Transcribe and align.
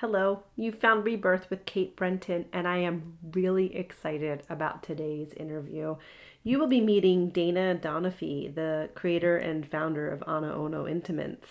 Hello, 0.00 0.44
you 0.56 0.72
found 0.72 1.04
Rebirth 1.04 1.50
with 1.50 1.66
Kate 1.66 1.94
Brenton, 1.94 2.46
and 2.54 2.66
I 2.66 2.78
am 2.78 3.18
really 3.34 3.76
excited 3.76 4.42
about 4.48 4.82
today's 4.82 5.34
interview. 5.34 5.96
You 6.42 6.58
will 6.58 6.68
be 6.68 6.80
meeting 6.80 7.28
Dana 7.28 7.78
Donofee, 7.78 8.54
the 8.54 8.88
creator 8.94 9.36
and 9.36 9.70
founder 9.70 10.08
of 10.08 10.24
Ana 10.26 10.54
Ono 10.54 10.86
Intimates, 10.88 11.48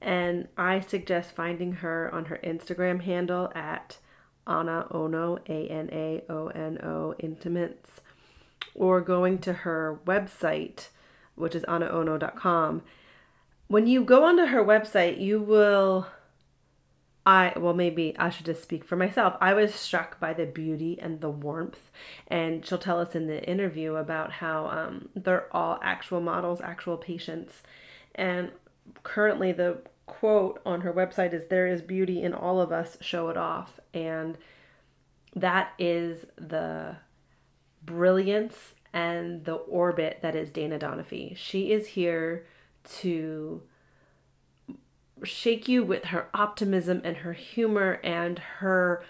and 0.00 0.48
I 0.58 0.80
suggest 0.80 1.36
finding 1.36 1.70
her 1.70 2.12
on 2.12 2.24
her 2.24 2.40
Instagram 2.42 3.00
handle 3.00 3.52
at 3.54 3.98
Ana 4.44 4.88
Ono, 4.90 5.38
A 5.48 5.68
N 5.68 5.88
A 5.92 6.24
O 6.28 6.48
N 6.48 6.80
O 6.82 7.14
Intimates, 7.20 8.00
or 8.74 9.00
going 9.02 9.38
to 9.38 9.52
her 9.52 10.00
website, 10.04 10.88
which 11.36 11.54
is 11.54 11.62
anaono.com. 11.68 12.82
When 13.68 13.86
you 13.86 14.02
go 14.02 14.24
onto 14.24 14.46
her 14.46 14.64
website, 14.64 15.20
you 15.20 15.40
will 15.40 16.08
I, 17.26 17.54
well, 17.56 17.72
maybe 17.72 18.14
I 18.18 18.28
should 18.28 18.44
just 18.46 18.62
speak 18.62 18.84
for 18.84 18.96
myself. 18.96 19.36
I 19.40 19.54
was 19.54 19.74
struck 19.74 20.20
by 20.20 20.34
the 20.34 20.44
beauty 20.44 20.98
and 21.00 21.20
the 21.20 21.30
warmth. 21.30 21.90
And 22.28 22.64
she'll 22.64 22.78
tell 22.78 23.00
us 23.00 23.14
in 23.14 23.26
the 23.26 23.42
interview 23.48 23.94
about 23.94 24.32
how 24.32 24.66
um, 24.66 25.08
they're 25.14 25.54
all 25.56 25.78
actual 25.82 26.20
models, 26.20 26.60
actual 26.60 26.98
patients. 26.98 27.62
And 28.14 28.52
currently, 29.02 29.52
the 29.52 29.78
quote 30.04 30.60
on 30.66 30.82
her 30.82 30.92
website 30.92 31.32
is 31.32 31.46
There 31.48 31.66
is 31.66 31.80
beauty 31.80 32.22
in 32.22 32.34
all 32.34 32.60
of 32.60 32.72
us, 32.72 32.98
show 33.00 33.30
it 33.30 33.38
off. 33.38 33.80
And 33.94 34.36
that 35.34 35.72
is 35.78 36.26
the 36.36 36.96
brilliance 37.82 38.74
and 38.92 39.44
the 39.44 39.54
orbit 39.54 40.18
that 40.20 40.36
is 40.36 40.50
Dana 40.50 40.78
Donofee. 40.78 41.36
She 41.36 41.72
is 41.72 41.86
here 41.86 42.46
to 43.00 43.62
shake 45.22 45.68
you 45.68 45.84
with 45.84 46.06
her 46.06 46.28
optimism 46.34 47.00
and 47.04 47.18
her 47.18 47.32
humor 47.32 48.00
and 48.02 48.38
her 48.38 49.04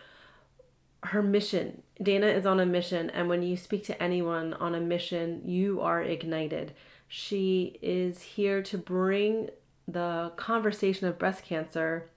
her 1.05 1.23
mission. 1.23 1.83
Dana 2.03 2.27
is 2.27 2.47
on 2.47 2.61
a 2.61 2.67
mission 2.67 3.11
and 3.11 3.29
when 3.29 3.43
you 3.43 3.57
speak 3.57 3.85
to 3.85 4.03
anyone 4.03 4.55
on 4.55 4.75
a 4.75 4.81
mission, 4.81 5.43
you 5.45 5.81
are 5.81 6.03
ignited. 6.03 6.73
She 7.09 7.79
is 7.83 8.23
here 8.23 8.63
to 8.63 8.79
bring 8.79 9.51
the 9.87 10.33
conversation 10.37 11.07
of 11.07 11.19
breast 11.19 11.45
cancer 11.45 12.11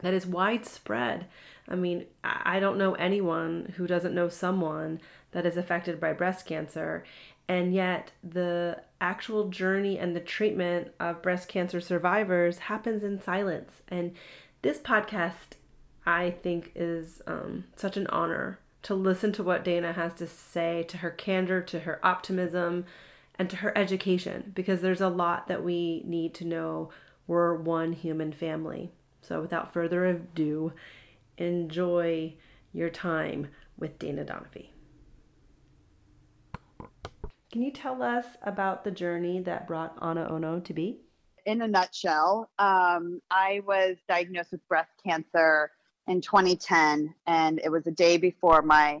that 0.00 0.12
is 0.12 0.26
widespread. 0.26 1.26
I 1.68 1.76
mean, 1.76 2.06
I 2.22 2.60
don't 2.60 2.78
know 2.78 2.94
anyone 2.94 3.72
who 3.76 3.86
doesn't 3.86 4.14
know 4.14 4.28
someone 4.28 5.00
that 5.32 5.46
is 5.46 5.56
affected 5.56 6.00
by 6.00 6.12
breast 6.12 6.46
cancer 6.46 7.04
and 7.48 7.72
yet 7.72 8.12
the 8.22 8.82
actual 9.00 9.48
journey 9.48 9.98
and 9.98 10.16
the 10.16 10.20
treatment 10.20 10.92
of 10.98 11.22
breast 11.22 11.48
cancer 11.48 11.80
survivors 11.80 12.58
happens 12.58 13.04
in 13.04 13.20
silence. 13.20 13.82
And 13.88 14.14
this 14.62 14.78
podcast 14.78 15.54
i 16.08 16.30
think 16.30 16.72
is 16.74 17.20
um, 17.26 17.64
such 17.74 17.96
an 17.96 18.06
honor 18.08 18.60
to 18.82 18.94
listen 18.94 19.32
to 19.32 19.42
what 19.42 19.64
dana 19.64 19.92
has 19.92 20.14
to 20.14 20.26
say 20.26 20.84
to 20.84 20.98
her 20.98 21.10
candor 21.10 21.60
to 21.60 21.80
her 21.80 21.98
optimism 22.04 22.84
and 23.38 23.50
to 23.50 23.56
her 23.56 23.76
education 23.76 24.52
because 24.54 24.80
there's 24.80 25.00
a 25.00 25.08
lot 25.08 25.46
that 25.48 25.62
we 25.62 26.02
need 26.04 26.34
to 26.34 26.44
know. 26.44 26.90
We're 27.26 27.54
one 27.54 27.92
human 27.92 28.32
family. 28.32 28.92
So 29.20 29.40
without 29.40 29.72
further 29.72 30.06
ado 30.06 30.72
enjoy 31.38 32.34
your 32.72 32.88
time 32.88 33.48
with 33.78 33.98
dana 33.98 34.24
donofee 34.24 34.68
can 37.52 37.62
you 37.62 37.70
tell 37.70 38.02
us 38.02 38.26
about 38.42 38.84
the 38.84 38.90
journey 38.90 39.40
that 39.40 39.66
brought 39.66 39.96
Ana 40.00 40.28
Ono 40.30 40.60
to 40.60 40.74
be? 40.74 41.00
In 41.44 41.62
a 41.62 41.68
nutshell, 41.68 42.50
um, 42.58 43.22
I 43.30 43.62
was 43.66 43.96
diagnosed 44.08 44.52
with 44.52 44.66
breast 44.68 44.90
cancer 45.04 45.70
in 46.08 46.20
2010, 46.20 47.14
and 47.26 47.60
it 47.62 47.70
was 47.70 47.86
a 47.86 47.92
day 47.92 48.16
before 48.16 48.62
my 48.62 49.00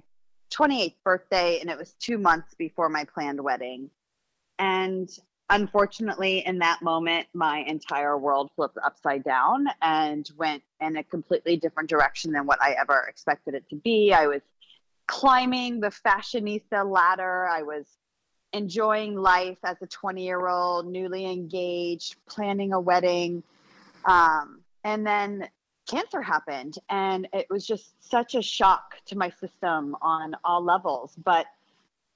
28th 0.50 0.94
birthday, 1.04 1.60
and 1.60 1.68
it 1.68 1.76
was 1.76 1.94
two 2.00 2.18
months 2.18 2.54
before 2.54 2.88
my 2.88 3.04
planned 3.04 3.42
wedding. 3.42 3.90
And 4.60 5.10
unfortunately, 5.50 6.46
in 6.46 6.58
that 6.60 6.82
moment, 6.82 7.26
my 7.34 7.58
entire 7.66 8.16
world 8.16 8.50
flipped 8.54 8.78
upside 8.82 9.24
down 9.24 9.66
and 9.82 10.30
went 10.36 10.62
in 10.80 10.96
a 10.96 11.04
completely 11.04 11.56
different 11.56 11.88
direction 11.88 12.32
than 12.32 12.46
what 12.46 12.62
I 12.62 12.76
ever 12.80 13.06
expected 13.08 13.54
it 13.54 13.68
to 13.70 13.76
be. 13.76 14.12
I 14.12 14.28
was 14.28 14.42
climbing 15.08 15.80
the 15.80 15.88
fashionista 15.88 16.88
ladder. 16.88 17.46
I 17.46 17.62
was 17.62 17.86
enjoying 18.56 19.14
life 19.14 19.58
as 19.62 19.76
a 19.82 19.86
20 19.86 20.24
year 20.24 20.48
old, 20.48 20.86
newly 20.86 21.30
engaged, 21.30 22.16
planning 22.26 22.72
a 22.72 22.80
wedding. 22.80 23.42
Um, 24.04 24.60
and 24.82 25.06
then 25.06 25.48
cancer 25.86 26.22
happened, 26.22 26.78
and 26.88 27.28
it 27.32 27.46
was 27.50 27.66
just 27.66 27.94
such 28.00 28.34
a 28.34 28.42
shock 28.42 28.94
to 29.06 29.16
my 29.16 29.30
system 29.30 29.96
on 30.00 30.34
all 30.42 30.62
levels. 30.62 31.14
But 31.22 31.46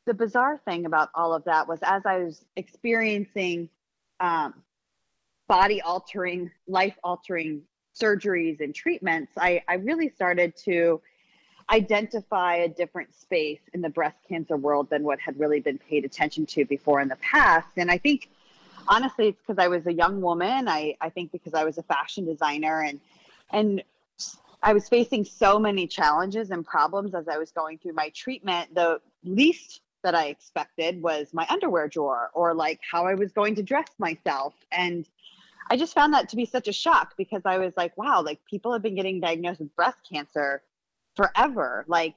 the 0.07 0.15
bizarre 0.15 0.59
thing 0.65 0.87
about 0.87 1.11
all 1.15 1.35
of 1.35 1.45
that 1.45 1.69
was 1.69 1.79
as 1.83 2.07
I 2.07 2.19
was 2.19 2.45
experiencing 2.57 3.69
um, 4.19 4.55
body 5.47 5.83
altering, 5.83 6.51
life 6.67 6.99
altering 7.05 7.63
surgeries 8.01 8.61
and 8.61 8.75
treatments, 8.75 9.33
I, 9.37 9.63
I 9.69 9.75
really 9.75 10.09
started 10.09 10.57
to 10.65 11.01
identify 11.71 12.57
a 12.57 12.69
different 12.69 13.15
space 13.15 13.61
in 13.73 13.81
the 13.81 13.89
breast 13.89 14.17
cancer 14.29 14.57
world 14.57 14.91
than 14.91 15.05
what 15.05 15.21
had 15.21 15.39
really 15.39 15.61
been 15.61 15.79
paid 15.79 16.05
attention 16.05 16.47
to 16.47 16.65
before 16.65 17.01
in 17.01 17.09
the 17.09 17.17
past. 17.17 17.69
And 17.77 17.91
I 17.91 17.99
think 17.99 18.29
honestly 18.89 19.29
it's 19.29 19.41
because 19.47 19.63
I 19.63 19.69
was 19.69 19.87
a 19.87 19.93
young 19.93 20.21
woman. 20.21 20.69
I, 20.69 20.97
I 21.01 21.11
think 21.11 21.33
because 21.33 21.55
I 21.55 21.65
was 21.65 21.79
a 21.79 21.83
fashion 21.83 22.25
designer 22.25 22.83
and 22.83 23.01
and 23.53 23.83
I 24.63 24.75
was 24.75 24.89
facing 24.89 25.25
so 25.25 25.59
many 25.59 25.87
challenges 25.87 26.51
and 26.51 26.67
problems 26.67 27.15
as 27.15 27.29
I 27.29 27.39
was 27.39 27.51
going 27.51 27.79
through 27.79 27.95
my 27.95 28.11
treatment. 28.11 28.75
The 28.75 29.01
least 29.25 29.81
that 30.03 30.15
I 30.15 30.27
expected 30.27 31.03
was 31.03 31.33
my 31.33 31.47
underwear 31.49 31.89
drawer 31.89 32.31
or 32.35 32.55
like 32.55 32.81
how 32.89 33.07
I 33.07 33.15
was 33.15 33.33
going 33.33 33.55
to 33.57 33.63
dress 33.63 33.89
myself. 33.99 34.55
And 34.71 35.07
I 35.71 35.77
just 35.77 35.95
found 35.95 36.13
that 36.15 36.29
to 36.31 36.37
be 36.37 36.45
such 36.45 36.69
a 36.69 36.73
shock 36.73 37.15
because 37.17 37.43
I 37.45 37.59
was 37.59 37.73
like, 37.77 37.97
wow, 37.97 38.23
like 38.23 38.41
people 38.45 38.73
have 38.73 38.83
been 38.83 38.95
getting 38.95 39.21
diagnosed 39.21 39.61
with 39.61 39.75
breast 39.77 39.99
cancer 40.11 40.63
forever. 41.17 41.85
Like, 41.89 42.17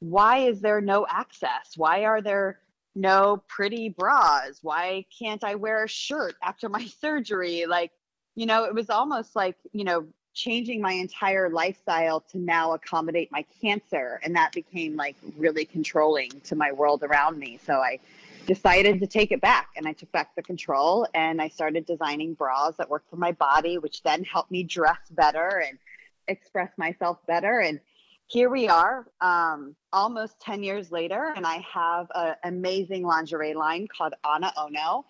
why 0.00 0.38
is 0.38 0.60
there 0.60 0.80
no 0.80 1.06
access? 1.08 1.76
Why 1.76 2.04
are 2.04 2.20
there 2.20 2.60
no 2.94 3.42
pretty 3.48 3.88
bras? 3.88 4.58
Why 4.62 5.06
can't 5.16 5.42
I 5.42 5.54
wear 5.54 5.84
a 5.84 5.88
shirt 5.88 6.36
after 6.42 6.68
my 6.68 6.84
surgery? 7.00 7.66
Like, 7.66 7.92
you 8.34 8.46
know, 8.46 8.64
it 8.64 8.74
was 8.74 8.90
almost 8.90 9.36
like, 9.36 9.56
you 9.72 9.84
know, 9.84 10.06
changing 10.34 10.80
my 10.80 10.92
entire 10.92 11.48
lifestyle 11.48 12.20
to 12.20 12.38
now 12.38 12.72
accommodate 12.72 13.30
my 13.30 13.44
cancer. 13.62 14.20
And 14.24 14.34
that 14.34 14.52
became 14.52 14.96
like 14.96 15.16
really 15.36 15.64
controlling 15.64 16.30
to 16.44 16.56
my 16.56 16.72
world 16.72 17.04
around 17.04 17.38
me. 17.38 17.58
So 17.64 17.74
I 17.74 18.00
decided 18.46 19.00
to 19.00 19.06
take 19.06 19.32
it 19.32 19.40
back 19.40 19.68
and 19.76 19.86
I 19.86 19.92
took 19.92 20.10
back 20.12 20.34
the 20.34 20.42
control 20.42 21.06
and 21.14 21.40
I 21.40 21.48
started 21.48 21.86
designing 21.86 22.34
bras 22.34 22.76
that 22.76 22.90
worked 22.90 23.08
for 23.08 23.16
my 23.16 23.32
body, 23.32 23.78
which 23.78 24.02
then 24.02 24.24
helped 24.24 24.50
me 24.50 24.64
dress 24.64 24.98
better 25.10 25.62
and 25.66 25.78
express 26.26 26.70
myself 26.76 27.18
better. 27.26 27.60
And 27.60 27.80
here 28.26 28.50
we 28.50 28.68
are 28.68 29.06
um, 29.20 29.74
almost 29.92 30.40
10 30.40 30.62
years 30.62 30.90
later 30.90 31.32
and 31.36 31.46
i 31.46 31.64
have 31.72 32.06
an 32.14 32.34
amazing 32.44 33.04
lingerie 33.04 33.54
line 33.54 33.86
called 33.96 34.14
ana 34.24 34.52
ono. 34.56 35.04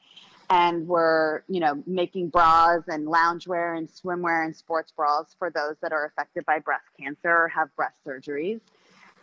And 0.51 0.87
we're 0.87 1.43
you 1.49 1.59
know 1.59 1.83
making 1.87 2.29
bras 2.29 2.83
and 2.89 3.07
loungewear 3.07 3.79
and 3.79 3.89
swimwear 3.89 4.45
and 4.45 4.55
sports 4.55 4.93
bras 4.95 5.35
for 5.39 5.51
those 5.51 5.77
that 5.81 5.91
are 5.91 6.05
affected 6.07 6.45
by 6.45 6.59
breast 6.59 6.85
cancer 7.01 7.31
or 7.31 7.49
have 7.49 7.75
breast 7.77 7.97
surgeries. 8.07 8.61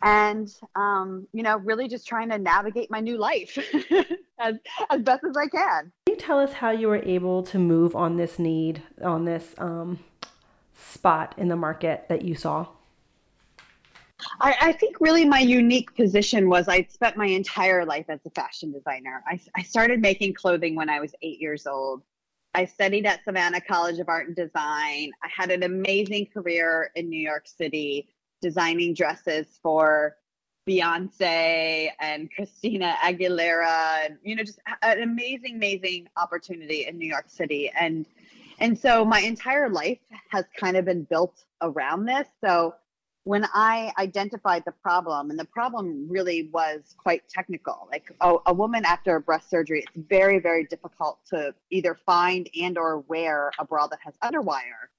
And 0.02 0.52
um, 0.76 1.28
you 1.32 1.44
know 1.44 1.58
really 1.58 1.88
just 1.88 2.08
trying 2.08 2.30
to 2.30 2.40
navigate 2.40 2.90
my 2.90 3.02
new 3.02 3.18
life 3.18 3.56
as, 4.40 4.56
as 4.90 5.02
best 5.04 5.24
as 5.30 5.38
i 5.38 5.48
can. 5.48 5.92
Can 6.08 6.16
you 6.16 6.18
tell 6.18 6.40
us 6.40 6.54
how 6.54 6.72
you 6.72 6.88
were 6.88 7.04
able 7.04 7.44
to 7.44 7.60
move 7.60 7.96
on 7.96 8.18
this 8.18 8.40
need 8.40 8.82
on 9.04 9.26
this 9.26 9.54
um, 9.60 10.00
spot 10.74 11.36
in 11.38 11.50
the 11.50 11.56
market 11.56 12.06
that 12.10 12.24
you 12.24 12.34
saw 12.34 12.66
I, 14.40 14.56
I, 14.62 14.72
think 14.74 15.00
really 15.00 15.26
my 15.26 15.40
unique 15.40 15.96
position 15.96 16.50
was 16.50 16.68
I 16.68 16.84
spent 16.90 17.18
my 17.18 17.26
entire 17.26 17.86
life 17.86 18.06
as 18.10 18.20
a 18.26 18.30
fashion 18.32 18.72
designer. 18.72 19.24
I, 19.28 19.40
I 19.56 19.64
started 19.64 20.02
making 20.02 20.34
clothing 20.34 20.76
when 20.76 20.90
I 20.90 21.00
was 21.00 21.14
eight 21.22 21.40
years 21.40 21.68
old. 21.68 22.04
I 22.54 22.66
studied 22.66 23.06
at 23.06 23.24
Savannah 23.24 23.62
College 23.62 24.00
of 24.00 24.10
Art 24.10 24.28
and 24.28 24.36
Design. 24.36 25.12
I 25.24 25.30
had 25.34 25.52
an 25.52 25.64
amazing 25.64 26.28
career 26.34 26.92
in 26.96 27.10
New 27.10 27.22
York 27.22 27.48
City 27.48 28.10
designing 28.42 28.94
dresses 28.94 29.60
for 29.62 30.18
Beyonce 30.68 31.90
and 32.00 32.30
Christina 32.32 32.96
Aguilera 33.04 34.06
and 34.06 34.18
you 34.24 34.36
know 34.36 34.44
just 34.44 34.60
an 34.84 35.02
amazing 35.02 35.56
amazing 35.56 36.08
opportunity 36.18 36.86
in 36.86 36.98
New 36.98 37.08
York 37.08 37.30
City 37.30 37.72
and 37.80 38.06
and 38.60 38.78
so 38.78 39.04
my 39.04 39.22
entire 39.22 39.70
life 39.70 39.98
has 40.30 40.46
kind 40.56 40.78
of 40.78 40.86
been 40.86 41.04
built 41.04 41.46
around 41.62 42.06
this 42.06 42.28
so 42.44 42.76
when 43.24 43.46
I 43.54 43.92
identified 44.00 44.64
the 44.66 44.72
problem, 44.72 45.30
and 45.30 45.38
the 45.38 45.46
problem 45.46 46.08
really 46.10 46.50
was 46.52 46.96
quite 46.98 47.28
technical. 47.30 47.88
Like 47.92 48.12
a, 48.22 48.36
a, 48.48 48.54
woman 48.54 48.84
after 48.84 49.16
a 49.16 49.22
breast 49.22 49.50
surgery, 49.50 49.82
it's 49.82 50.08
very, 50.08 50.40
very 50.40 50.66
difficult 50.66 51.20
to 51.30 51.54
either 51.70 52.00
find 52.06 52.50
and 52.60 52.78
or 52.78 53.00
wear 53.02 53.52
a 53.60 53.66
bra 53.66 53.88
that 53.88 54.00
has 54.04 54.16
underwire. 54.24 54.90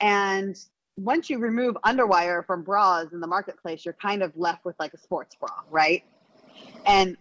And 0.00 0.56
once 0.98 1.30
you 1.30 1.38
remove 1.38 1.76
underwire 1.84 2.44
from 2.44 2.62
bras 2.62 3.12
in 3.12 3.20
the 3.20 3.26
marketplace, 3.26 3.86
you're 3.86 3.94
kind 3.94 4.22
of 4.22 4.32
left 4.36 4.64
with 4.66 4.76
like 4.78 4.92
a 4.92 4.98
sports 4.98 5.34
bra, 5.36 5.48
right? 5.70 6.04
And 6.84 7.16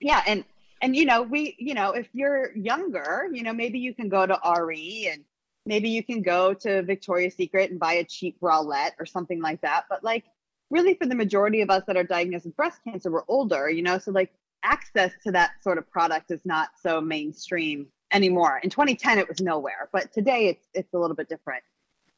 yeah, 0.00 0.22
and 0.26 0.44
and 0.80 0.96
you 0.96 1.04
know, 1.04 1.22
we, 1.22 1.56
you 1.58 1.74
know, 1.74 1.92
if 1.92 2.08
you're 2.12 2.56
younger, 2.56 3.28
you 3.32 3.42
know, 3.42 3.52
maybe 3.52 3.78
you 3.78 3.94
can 3.94 4.08
go 4.08 4.26
to 4.26 4.38
RE 4.58 5.10
and 5.12 5.24
maybe 5.66 5.90
you 5.90 6.02
can 6.02 6.22
go 6.22 6.54
to 6.54 6.82
Victoria's 6.82 7.34
Secret 7.34 7.70
and 7.70 7.78
buy 7.78 7.94
a 7.94 8.04
cheap 8.04 8.40
bralette 8.40 8.92
or 8.98 9.06
something 9.06 9.40
like 9.40 9.60
that. 9.60 9.84
But 9.88 10.02
like 10.02 10.24
really 10.70 10.94
for 10.94 11.06
the 11.06 11.14
majority 11.14 11.60
of 11.60 11.70
us 11.70 11.82
that 11.86 11.96
are 11.96 12.04
diagnosed 12.04 12.46
with 12.46 12.56
breast 12.56 12.80
cancer, 12.84 13.10
we're 13.10 13.24
older, 13.28 13.68
you 13.68 13.82
know, 13.82 13.98
so 13.98 14.12
like 14.12 14.32
access 14.62 15.12
to 15.24 15.32
that 15.32 15.62
sort 15.62 15.78
of 15.78 15.90
product 15.90 16.30
is 16.30 16.40
not 16.44 16.70
so 16.80 17.00
mainstream 17.00 17.86
anymore. 18.12 18.60
In 18.62 18.70
2010, 18.70 19.18
it 19.18 19.28
was 19.28 19.40
nowhere, 19.40 19.88
but 19.92 20.12
today 20.12 20.48
it's 20.48 20.66
it's 20.74 20.94
a 20.94 20.98
little 20.98 21.16
bit 21.16 21.28
different. 21.28 21.62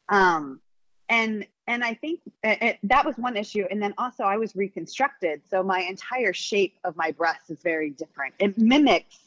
Um, 0.09 0.61
and 1.09 1.47
and 1.67 1.83
I 1.83 1.95
think 1.95 2.21
it, 2.43 2.63
it, 2.63 2.79
that 2.85 3.05
was 3.05 3.17
one 3.17 3.37
issue. 3.37 3.65
And 3.71 3.83
then 3.83 3.95
also 3.99 4.25
I 4.25 4.37
was 4.37 4.55
reconstructed, 4.55 5.43
so 5.49 5.63
my 5.63 5.81
entire 5.81 6.33
shape 6.33 6.79
of 6.85 6.97
my 6.97 7.13
breast 7.13 7.51
is 7.51 7.61
very 7.63 7.91
different. 7.91 8.35
It 8.39 8.59
mimics 8.59 9.19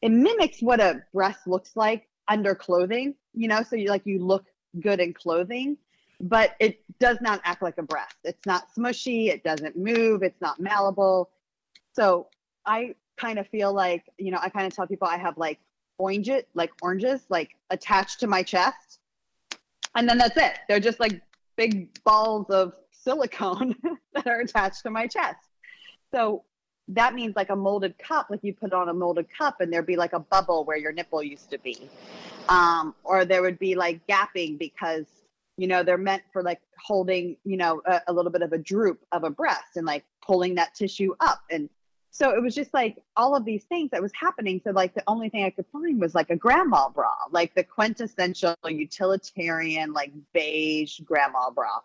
it 0.00 0.10
mimics 0.10 0.62
what 0.62 0.80
a 0.80 1.02
breast 1.12 1.46
looks 1.46 1.76
like 1.76 2.08
under 2.28 2.54
clothing, 2.54 3.14
you 3.38 3.48
know. 3.48 3.62
So 3.62 3.76
you 3.76 3.88
like 3.88 4.04
you 4.04 4.18
look 4.18 4.46
good 4.80 5.00
in 5.00 5.14
clothing, 5.14 5.76
but 6.20 6.54
it 6.60 6.80
does 6.98 7.18
not 7.20 7.40
act 7.44 7.62
like 7.62 7.78
a 7.78 7.82
breast. 7.82 8.16
It's 8.24 8.44
not 8.46 8.66
smushy. 8.76 9.28
It 9.28 9.44
doesn't 9.44 9.76
move. 9.76 10.22
It's 10.22 10.40
not 10.40 10.60
malleable. 10.60 11.30
So 11.92 12.28
I 12.66 12.94
kind 13.16 13.38
of 13.38 13.48
feel 13.48 13.72
like 13.72 14.04
you 14.18 14.30
know 14.30 14.38
I 14.40 14.48
kind 14.48 14.66
of 14.66 14.74
tell 14.74 14.86
people 14.86 15.08
I 15.08 15.16
have 15.16 15.38
like 15.38 15.58
orange 15.98 16.28
it, 16.28 16.48
like 16.54 16.70
oranges 16.80 17.22
like 17.28 17.56
attached 17.70 18.20
to 18.20 18.26
my 18.26 18.42
chest 18.42 19.00
and 19.94 20.08
then 20.08 20.16
that's 20.18 20.36
it 20.36 20.60
they're 20.68 20.80
just 20.80 21.00
like 21.00 21.20
big 21.56 21.88
balls 22.04 22.48
of 22.50 22.72
silicone 22.92 23.74
that 24.14 24.26
are 24.26 24.40
attached 24.40 24.82
to 24.84 24.90
my 24.90 25.06
chest 25.06 25.40
so 26.12 26.44
that 26.88 27.14
means 27.14 27.36
like 27.36 27.50
a 27.50 27.56
molded 27.56 27.98
cup 27.98 28.28
like 28.30 28.40
you 28.42 28.54
put 28.54 28.72
on 28.72 28.88
a 28.88 28.94
molded 28.94 29.26
cup 29.30 29.60
and 29.60 29.72
there'd 29.72 29.86
be 29.86 29.96
like 29.96 30.14
a 30.14 30.18
bubble 30.18 30.64
where 30.64 30.76
your 30.76 30.92
nipple 30.92 31.22
used 31.22 31.50
to 31.50 31.58
be. 31.58 31.88
Um, 32.48 32.94
or 33.04 33.24
there 33.24 33.42
would 33.42 33.58
be 33.58 33.74
like 33.74 34.00
gapping 34.06 34.58
because 34.58 35.04
you 35.58 35.66
know 35.66 35.82
they're 35.82 35.98
meant 35.98 36.22
for 36.32 36.42
like 36.42 36.60
holding 36.78 37.36
you 37.44 37.56
know 37.56 37.82
a, 37.84 38.00
a 38.08 38.12
little 38.12 38.30
bit 38.30 38.42
of 38.42 38.52
a 38.52 38.58
droop 38.58 39.00
of 39.12 39.24
a 39.24 39.30
breast 39.30 39.76
and 39.76 39.86
like 39.86 40.04
pulling 40.26 40.54
that 40.54 40.74
tissue 40.74 41.14
up. 41.20 41.40
And 41.50 41.68
so 42.10 42.30
it 42.30 42.42
was 42.42 42.54
just 42.54 42.72
like 42.72 42.96
all 43.16 43.36
of 43.36 43.44
these 43.44 43.64
things 43.64 43.90
that 43.90 44.00
was 44.00 44.12
happening. 44.18 44.60
So 44.64 44.70
like 44.70 44.94
the 44.94 45.04
only 45.06 45.28
thing 45.28 45.44
i 45.44 45.50
could 45.50 45.66
find 45.70 46.00
was 46.00 46.14
like 46.14 46.30
a 46.30 46.36
grandma 46.36 46.88
bra 46.88 47.10
like 47.30 47.54
the 47.54 47.64
quintessential 47.64 48.54
utilitarian 48.66 49.92
like 49.92 50.12
beige 50.32 51.00
grandma 51.00 51.50
bra. 51.50 51.80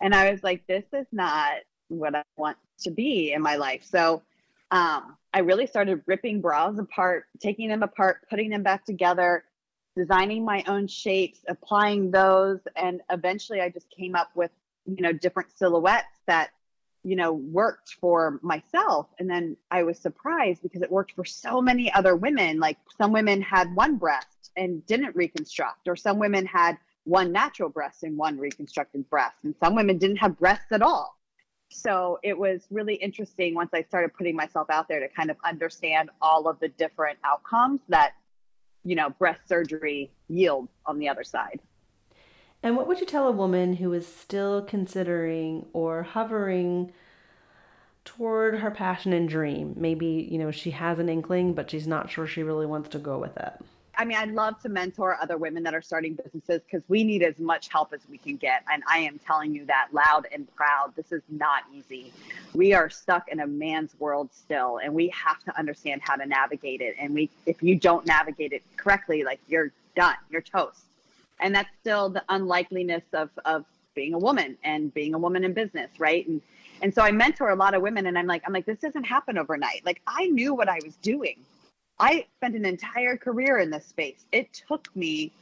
And 0.00 0.14
i 0.14 0.30
was 0.30 0.44
like 0.44 0.64
this 0.68 0.84
is 0.92 1.06
not 1.10 1.54
what 1.88 2.14
i 2.14 2.22
want 2.36 2.56
to 2.78 2.90
be 2.90 3.32
in 3.32 3.42
my 3.42 3.56
life. 3.56 3.84
So 3.84 4.22
um, 4.70 5.16
i 5.32 5.40
really 5.40 5.66
started 5.66 6.02
ripping 6.06 6.40
bras 6.40 6.78
apart 6.78 7.26
taking 7.40 7.68
them 7.68 7.82
apart 7.82 8.26
putting 8.28 8.50
them 8.50 8.62
back 8.62 8.84
together 8.84 9.44
designing 9.96 10.44
my 10.44 10.62
own 10.66 10.86
shapes 10.86 11.40
applying 11.48 12.10
those 12.10 12.60
and 12.76 13.00
eventually 13.10 13.60
i 13.60 13.68
just 13.68 13.88
came 13.90 14.14
up 14.14 14.30
with 14.34 14.50
you 14.86 15.02
know 15.02 15.12
different 15.12 15.50
silhouettes 15.56 16.20
that 16.26 16.50
you 17.06 17.14
know, 17.14 17.34
worked 17.34 17.94
for 18.00 18.40
myself. 18.42 19.06
And 19.20 19.30
then 19.30 19.56
I 19.70 19.84
was 19.84 19.96
surprised 19.96 20.60
because 20.60 20.82
it 20.82 20.90
worked 20.90 21.12
for 21.12 21.24
so 21.24 21.62
many 21.62 21.90
other 21.92 22.16
women. 22.16 22.58
Like 22.58 22.78
some 22.98 23.12
women 23.12 23.40
had 23.40 23.72
one 23.76 23.94
breast 23.94 24.50
and 24.56 24.84
didn't 24.86 25.14
reconstruct, 25.14 25.86
or 25.86 25.94
some 25.94 26.18
women 26.18 26.44
had 26.46 26.78
one 27.04 27.30
natural 27.30 27.68
breast 27.68 28.02
and 28.02 28.18
one 28.18 28.36
reconstructed 28.38 29.08
breast, 29.08 29.36
and 29.44 29.54
some 29.62 29.76
women 29.76 29.98
didn't 29.98 30.16
have 30.16 30.36
breasts 30.36 30.72
at 30.72 30.82
all. 30.82 31.15
So 31.68 32.18
it 32.22 32.38
was 32.38 32.66
really 32.70 32.94
interesting 32.94 33.54
once 33.54 33.70
I 33.72 33.82
started 33.82 34.14
putting 34.14 34.36
myself 34.36 34.70
out 34.70 34.88
there 34.88 35.00
to 35.00 35.08
kind 35.08 35.30
of 35.30 35.36
understand 35.44 36.10
all 36.20 36.48
of 36.48 36.58
the 36.60 36.68
different 36.68 37.18
outcomes 37.24 37.80
that, 37.88 38.12
you 38.84 38.94
know, 38.94 39.10
breast 39.10 39.48
surgery 39.48 40.10
yields 40.28 40.70
on 40.86 40.98
the 40.98 41.08
other 41.08 41.24
side. 41.24 41.60
And 42.62 42.76
what 42.76 42.86
would 42.88 43.00
you 43.00 43.06
tell 43.06 43.28
a 43.28 43.32
woman 43.32 43.74
who 43.74 43.92
is 43.92 44.06
still 44.06 44.62
considering 44.62 45.66
or 45.72 46.02
hovering 46.02 46.92
toward 48.04 48.60
her 48.60 48.70
passion 48.70 49.12
and 49.12 49.28
dream? 49.28 49.74
Maybe, 49.76 50.26
you 50.30 50.38
know, 50.38 50.50
she 50.50 50.70
has 50.70 50.98
an 50.98 51.08
inkling, 51.08 51.52
but 51.52 51.70
she's 51.70 51.86
not 51.86 52.10
sure 52.10 52.26
she 52.26 52.42
really 52.42 52.66
wants 52.66 52.88
to 52.90 52.98
go 52.98 53.18
with 53.18 53.36
it. 53.36 53.52
I 53.96 54.04
mean, 54.04 54.18
I'd 54.18 54.32
love 54.32 54.60
to 54.62 54.68
mentor 54.68 55.16
other 55.20 55.36
women 55.38 55.62
that 55.62 55.74
are 55.74 55.82
starting 55.82 56.14
businesses 56.14 56.62
because 56.62 56.82
we 56.88 57.04
need 57.04 57.22
as 57.22 57.38
much 57.38 57.68
help 57.68 57.92
as 57.92 58.00
we 58.10 58.18
can 58.18 58.36
get. 58.36 58.62
And 58.70 58.82
I 58.88 58.98
am 58.98 59.18
telling 59.18 59.54
you 59.54 59.64
that 59.66 59.88
loud 59.92 60.26
and 60.32 60.46
proud. 60.54 60.94
This 60.96 61.12
is 61.12 61.22
not 61.30 61.62
easy. 61.74 62.12
We 62.54 62.74
are 62.74 62.90
stuck 62.90 63.28
in 63.28 63.40
a 63.40 63.46
man's 63.46 63.98
world 63.98 64.30
still, 64.32 64.78
and 64.82 64.92
we 64.94 65.08
have 65.08 65.42
to 65.44 65.58
understand 65.58 66.02
how 66.04 66.16
to 66.16 66.26
navigate 66.26 66.80
it. 66.80 66.96
And 66.98 67.14
we, 67.14 67.30
if 67.46 67.62
you 67.62 67.76
don't 67.76 68.06
navigate 68.06 68.52
it 68.52 68.62
correctly, 68.76 69.24
like 69.24 69.40
you're 69.48 69.72
done, 69.94 70.16
you're 70.30 70.42
toast 70.42 70.86
and 71.40 71.54
that's 71.54 71.68
still 71.80 72.08
the 72.08 72.22
unlikeliness 72.28 73.02
of 73.12 73.30
of 73.44 73.64
being 73.94 74.14
a 74.14 74.18
woman 74.18 74.56
and 74.64 74.92
being 74.92 75.14
a 75.14 75.18
woman 75.18 75.44
in 75.44 75.52
business 75.52 75.90
right 75.98 76.26
and 76.28 76.40
and 76.82 76.94
so 76.94 77.02
i 77.02 77.10
mentor 77.10 77.50
a 77.50 77.54
lot 77.54 77.74
of 77.74 77.82
women 77.82 78.06
and 78.06 78.18
i'm 78.18 78.26
like 78.26 78.42
i'm 78.46 78.52
like 78.52 78.66
this 78.66 78.78
doesn't 78.78 79.04
happen 79.04 79.38
overnight 79.38 79.84
like 79.84 80.00
i 80.06 80.26
knew 80.26 80.54
what 80.54 80.68
i 80.68 80.78
was 80.84 80.94
doing 80.96 81.36
i 81.98 82.26
spent 82.36 82.54
an 82.54 82.64
entire 82.64 83.16
career 83.16 83.58
in 83.58 83.70
this 83.70 83.86
space. 83.86 84.26
It 84.32 84.62
took 84.68 84.94
me 84.94 85.32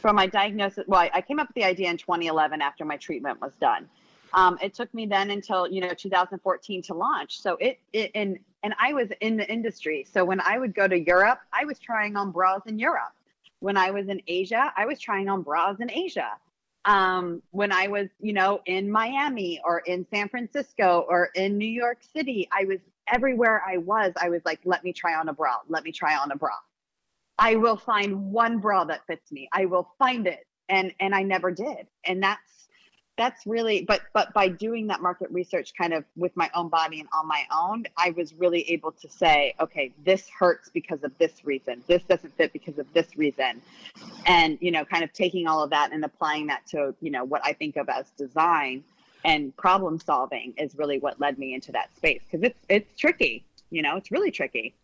from 0.00 0.16
my 0.16 0.26
diagnosis 0.26 0.84
well 0.86 1.08
i 1.12 1.20
came 1.20 1.38
up 1.38 1.48
with 1.48 1.54
the 1.56 1.64
idea 1.64 1.90
in 1.90 1.96
2011 1.96 2.62
after 2.62 2.84
my 2.84 2.96
treatment 2.96 3.40
was 3.40 3.52
done. 3.60 3.88
Um, 4.34 4.58
it 4.60 4.74
took 4.74 4.92
me 4.92 5.06
then 5.06 5.30
until 5.30 5.66
you 5.66 5.80
know 5.80 5.94
2014 5.94 6.82
to 6.82 6.94
launch. 6.94 7.40
So 7.40 7.56
it, 7.60 7.78
it 7.92 8.10
and 8.14 8.38
and 8.62 8.74
i 8.80 8.92
was 8.92 9.08
in 9.20 9.36
the 9.36 9.50
industry. 9.50 10.06
So 10.12 10.24
when 10.24 10.40
i 10.40 10.58
would 10.58 10.74
go 10.74 10.86
to 10.88 10.98
europe 10.98 11.40
i 11.52 11.64
was 11.64 11.78
trying 11.78 12.16
on 12.16 12.30
bras 12.30 12.62
in 12.66 12.78
europe. 12.78 13.12
When 13.60 13.76
I 13.76 13.90
was 13.90 14.08
in 14.08 14.22
Asia, 14.26 14.72
I 14.76 14.86
was 14.86 15.00
trying 15.00 15.28
on 15.28 15.42
bras 15.42 15.80
in 15.80 15.90
Asia. 15.90 16.30
Um, 16.84 17.42
when 17.50 17.72
I 17.72 17.88
was, 17.88 18.08
you 18.20 18.32
know, 18.32 18.60
in 18.66 18.90
Miami 18.90 19.60
or 19.64 19.80
in 19.80 20.06
San 20.12 20.28
Francisco 20.28 21.04
or 21.08 21.30
in 21.34 21.58
New 21.58 21.68
York 21.68 21.98
City, 22.14 22.48
I 22.52 22.64
was 22.64 22.78
everywhere 23.12 23.62
I 23.66 23.78
was, 23.78 24.12
I 24.20 24.28
was 24.28 24.42
like, 24.44 24.60
let 24.64 24.84
me 24.84 24.92
try 24.92 25.14
on 25.14 25.28
a 25.28 25.32
bra. 25.32 25.56
Let 25.68 25.84
me 25.84 25.92
try 25.92 26.16
on 26.16 26.30
a 26.30 26.36
bra. 26.36 26.54
I 27.38 27.56
will 27.56 27.76
find 27.76 28.32
one 28.32 28.58
bra 28.58 28.84
that 28.84 29.06
fits 29.06 29.30
me. 29.30 29.48
I 29.52 29.66
will 29.66 29.88
find 29.98 30.26
it. 30.26 30.46
And 30.68 30.92
and 31.00 31.14
I 31.14 31.22
never 31.22 31.50
did. 31.50 31.86
And 32.04 32.22
that's 32.22 32.58
that's 33.18 33.46
really 33.46 33.82
but 33.82 34.00
but 34.14 34.32
by 34.32 34.48
doing 34.48 34.86
that 34.86 35.02
market 35.02 35.28
research 35.30 35.72
kind 35.76 35.92
of 35.92 36.04
with 36.16 36.34
my 36.36 36.48
own 36.54 36.68
body 36.68 37.00
and 37.00 37.08
on 37.12 37.26
my 37.26 37.42
own 37.54 37.84
i 37.98 38.10
was 38.10 38.32
really 38.34 38.62
able 38.70 38.92
to 38.92 39.08
say 39.10 39.52
okay 39.60 39.92
this 40.04 40.28
hurts 40.28 40.70
because 40.70 41.02
of 41.02 41.12
this 41.18 41.44
reason 41.44 41.82
this 41.88 42.02
doesn't 42.04 42.34
fit 42.36 42.52
because 42.52 42.78
of 42.78 42.86
this 42.94 43.08
reason 43.16 43.60
and 44.26 44.56
you 44.60 44.70
know 44.70 44.84
kind 44.84 45.02
of 45.02 45.12
taking 45.12 45.46
all 45.46 45.62
of 45.62 45.70
that 45.70 45.92
and 45.92 46.04
applying 46.04 46.46
that 46.46 46.64
to 46.66 46.94
you 47.00 47.10
know 47.10 47.24
what 47.24 47.44
i 47.44 47.52
think 47.52 47.76
of 47.76 47.88
as 47.88 48.08
design 48.16 48.82
and 49.24 49.56
problem 49.56 49.98
solving 49.98 50.54
is 50.56 50.76
really 50.76 50.98
what 50.98 51.20
led 51.20 51.38
me 51.38 51.54
into 51.54 51.72
that 51.72 51.94
space 51.96 52.22
because 52.30 52.46
it's 52.46 52.58
it's 52.68 53.00
tricky 53.00 53.44
you 53.70 53.82
know 53.82 53.96
it's 53.96 54.10
really 54.10 54.30
tricky 54.30 54.74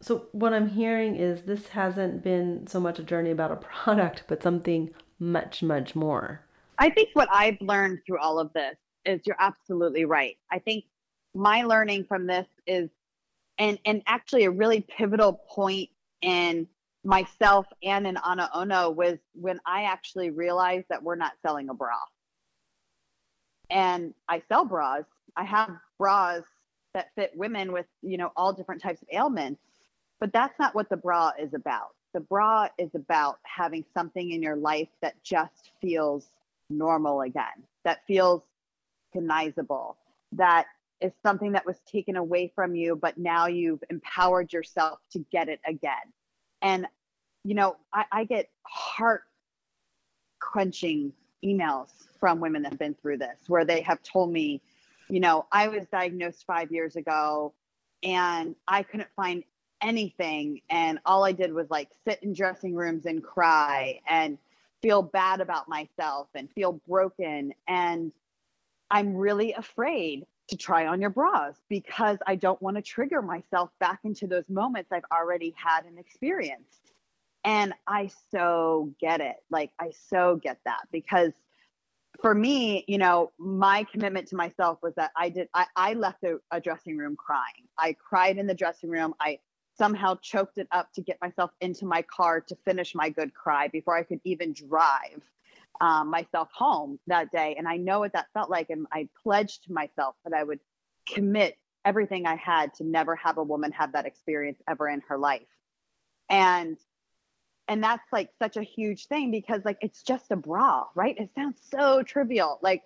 so 0.00 0.26
what 0.32 0.52
i'm 0.52 0.68
hearing 0.68 1.16
is 1.16 1.42
this 1.42 1.68
hasn't 1.68 2.22
been 2.22 2.66
so 2.66 2.78
much 2.78 2.98
a 2.98 3.02
journey 3.02 3.30
about 3.30 3.50
a 3.50 3.56
product 3.84 4.24
but 4.28 4.42
something 4.42 4.90
much 5.18 5.62
much 5.62 5.94
more 5.94 6.44
I 6.78 6.90
think 6.90 7.10
what 7.12 7.28
I've 7.32 7.60
learned 7.60 8.00
through 8.06 8.18
all 8.18 8.38
of 8.38 8.52
this 8.52 8.76
is 9.04 9.20
you're 9.24 9.36
absolutely 9.38 10.04
right. 10.04 10.36
I 10.50 10.58
think 10.58 10.84
my 11.34 11.62
learning 11.62 12.04
from 12.04 12.26
this 12.26 12.46
is 12.66 12.90
and 13.58 13.78
and 13.84 14.02
actually 14.06 14.44
a 14.44 14.50
really 14.50 14.80
pivotal 14.80 15.34
point 15.48 15.90
in 16.22 16.66
myself 17.04 17.66
and 17.82 18.06
in 18.06 18.16
Ana 18.16 18.50
Ono 18.54 18.90
was 18.90 19.18
when 19.34 19.60
I 19.66 19.84
actually 19.84 20.30
realized 20.30 20.86
that 20.88 21.02
we're 21.02 21.16
not 21.16 21.32
selling 21.42 21.68
a 21.68 21.74
bra. 21.74 21.96
And 23.74 24.14
I 24.28 24.40
sell 24.48 24.64
bras. 24.64 25.04
I 25.36 25.44
have 25.44 25.70
bras 25.98 26.44
that 26.94 27.08
fit 27.16 27.32
women 27.34 27.72
with, 27.72 27.86
you 28.02 28.16
know, 28.16 28.30
all 28.36 28.52
different 28.52 28.80
types 28.80 29.02
of 29.02 29.08
ailments, 29.12 29.60
but 30.20 30.32
that's 30.32 30.56
not 30.60 30.74
what 30.76 30.88
the 30.88 30.96
bra 30.96 31.32
is 31.38 31.52
about. 31.54 31.88
The 32.14 32.20
bra 32.20 32.68
is 32.78 32.94
about 32.94 33.40
having 33.42 33.84
something 33.92 34.30
in 34.30 34.42
your 34.42 34.54
life 34.54 34.88
that 35.02 35.22
just 35.24 35.72
feels 35.82 36.24
normal 36.70 37.22
again, 37.22 37.64
that 37.84 38.06
feels 38.06 38.42
recognizable, 39.12 39.96
that 40.32 40.66
is 41.00 41.12
something 41.24 41.50
that 41.52 41.66
was 41.66 41.76
taken 41.90 42.16
away 42.16 42.52
from 42.54 42.76
you, 42.76 42.94
but 42.94 43.18
now 43.18 43.48
you've 43.48 43.82
empowered 43.90 44.52
yourself 44.52 45.00
to 45.10 45.18
get 45.32 45.48
it 45.48 45.60
again. 45.66 46.12
And, 46.62 46.86
you 47.42 47.54
know, 47.54 47.76
I, 47.92 48.04
I 48.12 48.24
get 48.24 48.48
heart 48.62 49.24
crunching 50.38 51.12
emails 51.44 51.90
from 52.24 52.40
women 52.40 52.62
that 52.62 52.72
have 52.72 52.78
been 52.78 52.94
through 52.94 53.18
this 53.18 53.36
where 53.48 53.66
they 53.66 53.82
have 53.82 54.02
told 54.02 54.32
me, 54.32 54.62
you 55.10 55.20
know, 55.20 55.44
I 55.52 55.68
was 55.68 55.84
diagnosed 55.92 56.44
five 56.46 56.72
years 56.72 56.96
ago 56.96 57.52
and 58.02 58.56
I 58.66 58.82
couldn't 58.82 59.10
find 59.14 59.44
anything. 59.82 60.62
And 60.70 60.98
all 61.04 61.22
I 61.24 61.32
did 61.32 61.52
was 61.52 61.68
like 61.68 61.90
sit 62.08 62.22
in 62.22 62.32
dressing 62.32 62.74
rooms 62.74 63.04
and 63.04 63.22
cry. 63.22 64.00
And 64.08 64.38
feel 64.84 65.00
bad 65.00 65.40
about 65.40 65.66
myself 65.66 66.28
and 66.34 66.50
feel 66.50 66.72
broken. 66.86 67.54
And 67.66 68.12
I'm 68.90 69.16
really 69.16 69.54
afraid 69.54 70.26
to 70.48 70.58
try 70.58 70.86
on 70.86 71.00
your 71.00 71.08
bras 71.08 71.54
because 71.70 72.18
I 72.26 72.36
don't 72.36 72.60
want 72.60 72.76
to 72.76 72.82
trigger 72.82 73.22
myself 73.22 73.70
back 73.80 74.00
into 74.04 74.26
those 74.26 74.46
moments 74.50 74.92
I've 74.92 75.06
already 75.10 75.54
had 75.56 75.86
and 75.86 75.98
experienced. 75.98 76.92
And 77.44 77.72
I 77.86 78.10
so 78.30 78.90
get 79.00 79.22
it. 79.22 79.36
Like, 79.50 79.70
I 79.78 79.92
so 80.10 80.36
get 80.36 80.58
that 80.66 80.82
because 80.92 81.32
for 82.20 82.34
me, 82.34 82.84
you 82.86 82.98
know, 82.98 83.32
my 83.38 83.84
commitment 83.84 84.28
to 84.28 84.36
myself 84.36 84.78
was 84.82 84.94
that 84.96 85.10
I 85.16 85.28
did, 85.28 85.48
I, 85.54 85.66
I 85.76 85.94
left 85.94 86.22
a, 86.24 86.38
a 86.50 86.60
dressing 86.60 86.96
room 86.96 87.16
crying. 87.16 87.68
I 87.78 87.94
cried 87.94 88.38
in 88.38 88.46
the 88.46 88.54
dressing 88.54 88.90
room. 88.90 89.14
I 89.20 89.38
somehow 89.76 90.16
choked 90.22 90.58
it 90.58 90.68
up 90.70 90.92
to 90.94 91.02
get 91.02 91.18
myself 91.20 91.50
into 91.60 91.84
my 91.84 92.02
car 92.02 92.40
to 92.40 92.56
finish 92.64 92.94
my 92.94 93.08
good 93.08 93.34
cry 93.34 93.68
before 93.68 93.96
I 93.96 94.04
could 94.04 94.20
even 94.24 94.52
drive 94.52 95.20
um, 95.80 96.08
myself 96.10 96.48
home 96.54 96.98
that 97.08 97.32
day. 97.32 97.56
And 97.58 97.66
I 97.66 97.76
know 97.76 97.98
what 98.00 98.12
that 98.12 98.26
felt 98.32 98.50
like. 98.50 98.70
And 98.70 98.86
I 98.92 99.08
pledged 99.22 99.64
to 99.64 99.72
myself 99.72 100.14
that 100.24 100.32
I 100.32 100.44
would 100.44 100.60
commit 101.08 101.56
everything 101.84 102.26
I 102.26 102.36
had 102.36 102.72
to 102.74 102.84
never 102.84 103.16
have 103.16 103.38
a 103.38 103.42
woman 103.42 103.72
have 103.72 103.92
that 103.92 104.06
experience 104.06 104.60
ever 104.68 104.88
in 104.88 105.02
her 105.08 105.18
life. 105.18 105.42
And 106.30 106.78
and 107.68 107.82
that's 107.82 108.04
like 108.12 108.30
such 108.38 108.56
a 108.56 108.62
huge 108.62 109.06
thing 109.06 109.30
because 109.30 109.64
like 109.64 109.78
it's 109.80 110.02
just 110.02 110.30
a 110.30 110.36
bra, 110.36 110.84
right? 110.94 111.16
It 111.18 111.30
sounds 111.34 111.60
so 111.70 112.02
trivial. 112.02 112.58
Like 112.62 112.82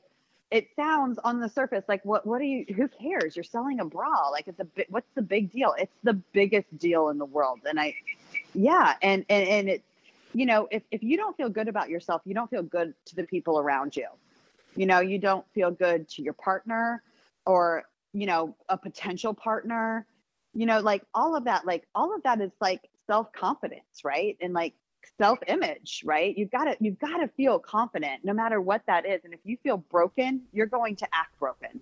it 0.50 0.68
sounds 0.76 1.18
on 1.25 1.40
the 1.40 1.49
surface 1.49 1.85
like 1.88 2.04
what 2.04 2.26
what 2.26 2.38
do 2.38 2.44
you 2.44 2.64
who 2.75 2.88
cares? 2.88 3.37
You're 3.37 3.44
selling 3.44 3.80
a 3.80 3.85
bra. 3.85 4.28
Like 4.30 4.49
it's 4.49 4.61
a 4.61 4.66
what's 4.88 5.11
the 5.14 5.23
big 5.23 5.52
deal? 5.52 5.75
It's 5.78 5.97
the 6.02 6.14
biggest 6.14 6.76
deal 6.78 7.08
in 7.08 7.18
the 7.18 7.25
world. 7.25 7.61
And 7.68 7.78
I 7.80 7.94
yeah, 8.54 8.94
and 9.02 9.25
and 9.28 9.49
and 9.49 9.68
it 9.68 9.82
you 10.35 10.47
know, 10.47 10.68
if 10.70 10.82
if 10.90 11.02
you 11.02 11.16
don't 11.16 11.37
feel 11.37 11.49
good 11.49 11.68
about 11.68 11.88
yourself, 11.88 12.23
you 12.25 12.35
don't 12.35 12.50
feel 12.50 12.62
good 12.62 12.94
to 13.06 13.16
the 13.16 13.25
people 13.25 13.58
around 13.58 13.97
you. 13.97 14.06
You 14.76 14.87
know, 14.87 15.00
you 15.00 15.18
don't 15.18 15.44
feel 15.54 15.70
good 15.70 16.08
to 16.11 16.23
your 16.23 16.35
partner 16.35 17.02
or, 17.47 17.85
you 18.12 18.26
know, 18.26 18.54
a 18.68 18.76
potential 18.76 19.35
partner. 19.35 20.06
You 20.54 20.66
know, 20.66 20.80
like 20.80 21.02
all 21.14 21.35
of 21.35 21.44
that 21.44 21.66
like 21.66 21.87
all 21.94 22.14
of 22.14 22.23
that 22.23 22.40
is 22.40 22.52
like 22.61 22.88
self-confidence, 23.09 24.05
right? 24.05 24.37
And 24.41 24.55
like 24.55 24.75
self-image, 25.19 26.03
right? 26.05 26.37
You've 26.38 26.50
got 26.50 26.65
to 26.65 26.77
you've 26.81 26.99
got 26.99 27.19
to 27.19 27.29
feel 27.37 27.59
confident 27.59 28.25
no 28.25 28.33
matter 28.33 28.61
what 28.61 28.83
that 28.87 29.05
is. 29.05 29.21
And 29.25 29.35
if 29.35 29.41
you 29.45 29.57
feel 29.62 29.79
broken, 29.79 30.43
you're 30.53 30.67
going 30.67 30.95
to 30.97 31.09
act 31.12 31.38
broken. 31.41 31.81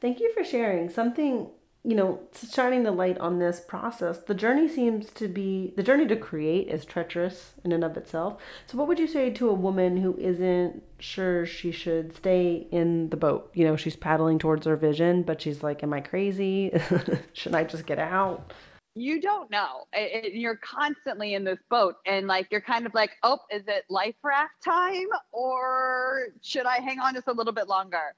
Thank 0.00 0.20
you 0.20 0.32
for 0.32 0.42
sharing. 0.42 0.88
Something, 0.88 1.48
you 1.84 1.94
know, 1.94 2.20
shining 2.50 2.84
the 2.84 2.90
light 2.90 3.18
on 3.18 3.38
this 3.38 3.60
process. 3.60 4.18
The 4.18 4.34
journey 4.34 4.66
seems 4.66 5.10
to 5.10 5.28
be 5.28 5.74
the 5.76 5.82
journey 5.82 6.06
to 6.06 6.16
create 6.16 6.68
is 6.68 6.84
treacherous 6.84 7.52
in 7.64 7.72
and 7.72 7.84
of 7.84 7.96
itself. 7.96 8.40
So 8.66 8.78
what 8.78 8.88
would 8.88 8.98
you 8.98 9.06
say 9.06 9.30
to 9.30 9.50
a 9.50 9.54
woman 9.54 9.98
who 9.98 10.16
isn't 10.16 10.82
sure 11.00 11.44
she 11.44 11.70
should 11.70 12.16
stay 12.16 12.66
in 12.70 13.10
the 13.10 13.16
boat? 13.16 13.50
You 13.52 13.64
know, 13.64 13.76
she's 13.76 13.96
paddling 13.96 14.38
towards 14.38 14.66
her 14.66 14.76
vision, 14.76 15.22
but 15.22 15.42
she's 15.42 15.62
like, 15.62 15.82
am 15.82 15.92
I 15.92 16.00
crazy? 16.00 16.70
should 17.34 17.54
I 17.54 17.64
just 17.64 17.84
get 17.84 17.98
out? 17.98 18.52
You 18.94 19.20
don't 19.20 19.50
know. 19.50 19.86
It, 19.92 20.24
it, 20.24 20.34
you're 20.34 20.56
constantly 20.56 21.34
in 21.34 21.44
this 21.44 21.58
boat, 21.68 21.96
and 22.06 22.26
like 22.26 22.48
you're 22.50 22.60
kind 22.60 22.86
of 22.86 22.94
like, 22.94 23.12
oh, 23.22 23.38
is 23.50 23.62
it 23.66 23.84
life 23.88 24.16
raft 24.22 24.62
time, 24.64 25.06
or 25.32 26.28
should 26.42 26.66
I 26.66 26.76
hang 26.76 26.98
on 26.98 27.14
just 27.14 27.28
a 27.28 27.32
little 27.32 27.52
bit 27.52 27.68
longer? 27.68 28.14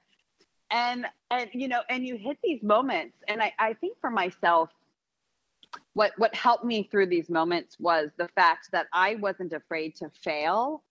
And 0.71 1.05
and 1.29 1.49
you 1.53 1.67
know, 1.67 1.81
and 1.89 2.05
you 2.05 2.17
hit 2.17 2.37
these 2.43 2.63
moments, 2.63 3.17
and 3.27 3.41
I 3.41 3.53
I 3.59 3.73
think 3.73 3.97
for 4.01 4.09
myself, 4.09 4.69
what 5.93 6.11
what 6.17 6.33
helped 6.33 6.65
me 6.65 6.87
through 6.89 7.07
these 7.07 7.29
moments 7.29 7.77
was 7.79 8.09
the 8.17 8.27
fact 8.29 8.69
that 8.71 8.87
I 8.91 9.15
wasn't 9.15 9.53
afraid 9.53 9.95
to 9.97 10.09
fail. 10.23 10.83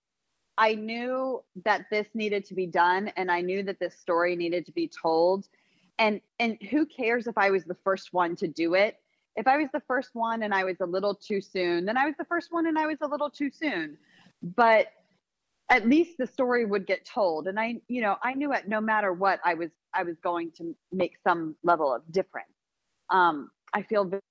I 0.58 0.74
knew 0.74 1.42
that 1.64 1.86
this 1.90 2.06
needed 2.14 2.44
to 2.46 2.54
be 2.54 2.66
done, 2.66 3.08
and 3.16 3.32
I 3.32 3.40
knew 3.40 3.64
that 3.64 3.80
this 3.80 3.96
story 3.96 4.36
needed 4.36 4.66
to 4.66 4.72
be 4.72 4.88
told. 4.88 5.48
And 5.98 6.20
and 6.38 6.56
who 6.70 6.86
cares 6.86 7.26
if 7.26 7.36
I 7.36 7.50
was 7.50 7.64
the 7.64 7.76
first 7.82 8.12
one 8.12 8.36
to 8.36 8.46
do 8.46 8.74
it? 8.74 9.01
If 9.36 9.46
I 9.46 9.56
was 9.56 9.68
the 9.72 9.82
first 9.86 10.10
one 10.14 10.42
and 10.42 10.54
I 10.54 10.64
was 10.64 10.76
a 10.80 10.86
little 10.86 11.14
too 11.14 11.40
soon, 11.40 11.84
then 11.84 11.96
I 11.96 12.06
was 12.06 12.14
the 12.18 12.24
first 12.24 12.52
one 12.52 12.66
and 12.66 12.78
I 12.78 12.86
was 12.86 12.98
a 13.00 13.06
little 13.06 13.30
too 13.30 13.50
soon. 13.50 13.96
But 14.42 14.88
at 15.70 15.88
least 15.88 16.18
the 16.18 16.26
story 16.26 16.66
would 16.66 16.86
get 16.86 17.06
told. 17.06 17.48
And 17.48 17.58
I, 17.58 17.80
you 17.88 18.02
know, 18.02 18.16
I 18.22 18.34
knew 18.34 18.52
at 18.52 18.68
no 18.68 18.80
matter 18.80 19.12
what, 19.12 19.40
I 19.44 19.54
was 19.54 19.70
I 19.94 20.02
was 20.02 20.16
going 20.22 20.50
to 20.58 20.74
make 20.92 21.14
some 21.22 21.54
level 21.62 21.94
of 21.94 22.02
difference. 22.10 22.52
Um, 23.10 23.50
I 23.72 23.82
feel 23.82 24.04
very 24.04 24.22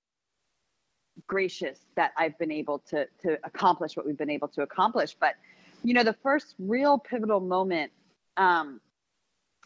gracious 1.28 1.80
that 1.96 2.12
I've 2.18 2.38
been 2.38 2.52
able 2.52 2.80
to 2.90 3.08
to 3.24 3.40
accomplish 3.44 3.98
what 3.98 4.06
we've 4.06 4.18
been 4.18 4.30
able 4.30 4.50
to 4.50 4.62
accomplish. 4.62 5.16
But 5.20 5.36
you 5.84 5.96
know, 5.96 6.04
the 6.04 6.16
first 6.22 6.54
real 6.60 7.00
pivotal 7.00 7.40
moment, 7.40 7.92
um, 8.38 8.80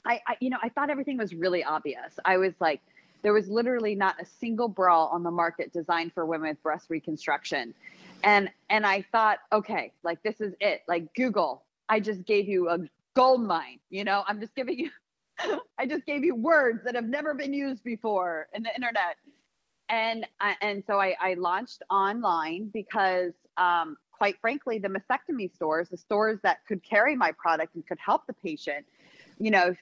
I, 0.06 0.22
I 0.27 0.38
you 0.39 0.50
know, 0.50 0.58
I 0.63 0.70
thought 0.70 0.89
everything 0.89 1.18
was 1.18 1.34
really 1.34 1.63
obvious. 1.63 2.20
I 2.24 2.38
was 2.38 2.54
like, 2.62 2.80
there 3.25 3.34
was 3.34 3.50
literally 3.50 3.96
not 3.96 4.22
a 4.22 4.25
single 4.39 4.67
bra 4.67 5.05
on 5.05 5.24
the 5.24 5.32
market 5.32 5.74
designed 5.74 6.13
for 6.13 6.27
women 6.27 6.50
with 6.50 6.62
breast 6.62 6.91
reconstruction. 6.91 7.74
And 8.24 8.51
and 8.70 8.86
I 8.86 9.03
thought, 9.12 9.39
okay, 9.51 9.94
like 10.03 10.22
this 10.22 10.39
is 10.41 10.53
it. 10.60 10.84
Like 10.88 11.12
Google, 11.15 11.63
I 11.89 12.01
just 12.01 12.24
gave 12.25 12.48
you 12.48 12.70
a 12.70 12.77
gold 13.15 13.41
mine, 13.41 13.79
you 13.89 14.03
know, 14.03 14.24
I'm 14.27 14.39
just 14.39 14.53
giving 14.53 14.77
you 14.77 14.91
I 15.79 15.88
just 15.88 16.05
gave 16.05 16.24
you 16.24 16.36
words 16.36 16.84
that 16.86 16.94
have 16.94 17.05
never 17.05 17.34
been 17.34 17.51
used 17.51 17.84
before 17.84 18.48
in 18.53 18.62
the 18.62 18.75
internet. 18.75 19.15
And 19.89 20.27
and 20.62 20.84
so 20.86 21.00
I, 21.00 21.15
I 21.20 21.34
launched 21.34 21.82
online 21.89 22.70
because 22.75 23.34
um, 23.58 23.98
quite 24.12 24.39
frankly, 24.39 24.77
the 24.77 24.89
mastectomy 24.89 25.51
stores, 25.51 25.89
the 25.89 25.98
stores 25.98 26.38
that 26.44 26.60
could 26.67 26.84
carry 26.84 27.15
my 27.15 27.32
product 27.32 27.74
and 27.74 27.88
could 27.88 27.98
help 27.98 28.27
the 28.27 28.34
patient, 28.34 28.86
you 29.39 29.50
know, 29.50 29.75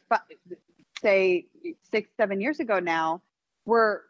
say 1.02 1.46
six, 1.92 2.10
seven 2.16 2.40
years 2.40 2.62
ago 2.62 2.80
now, 2.80 3.22
were 3.66 4.04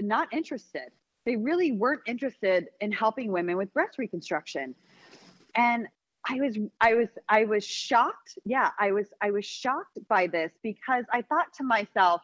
not 0.00 0.32
interested. 0.32 0.90
They 1.26 1.36
really 1.36 1.72
weren't 1.72 2.02
interested 2.06 2.68
in 2.80 2.92
helping 2.92 3.32
women 3.32 3.56
with 3.56 3.72
breast 3.72 3.98
reconstruction. 3.98 4.74
And 5.54 5.88
I 6.28 6.40
was 6.40 6.58
I 6.80 6.94
was 6.94 7.08
I 7.28 7.44
was 7.44 7.64
shocked. 7.64 8.38
Yeah, 8.44 8.70
I 8.78 8.92
was 8.92 9.06
I 9.20 9.30
was 9.30 9.44
shocked 9.44 9.98
by 10.08 10.26
this 10.26 10.52
because 10.62 11.04
I 11.12 11.22
thought 11.22 11.52
to 11.58 11.64
myself 11.64 12.22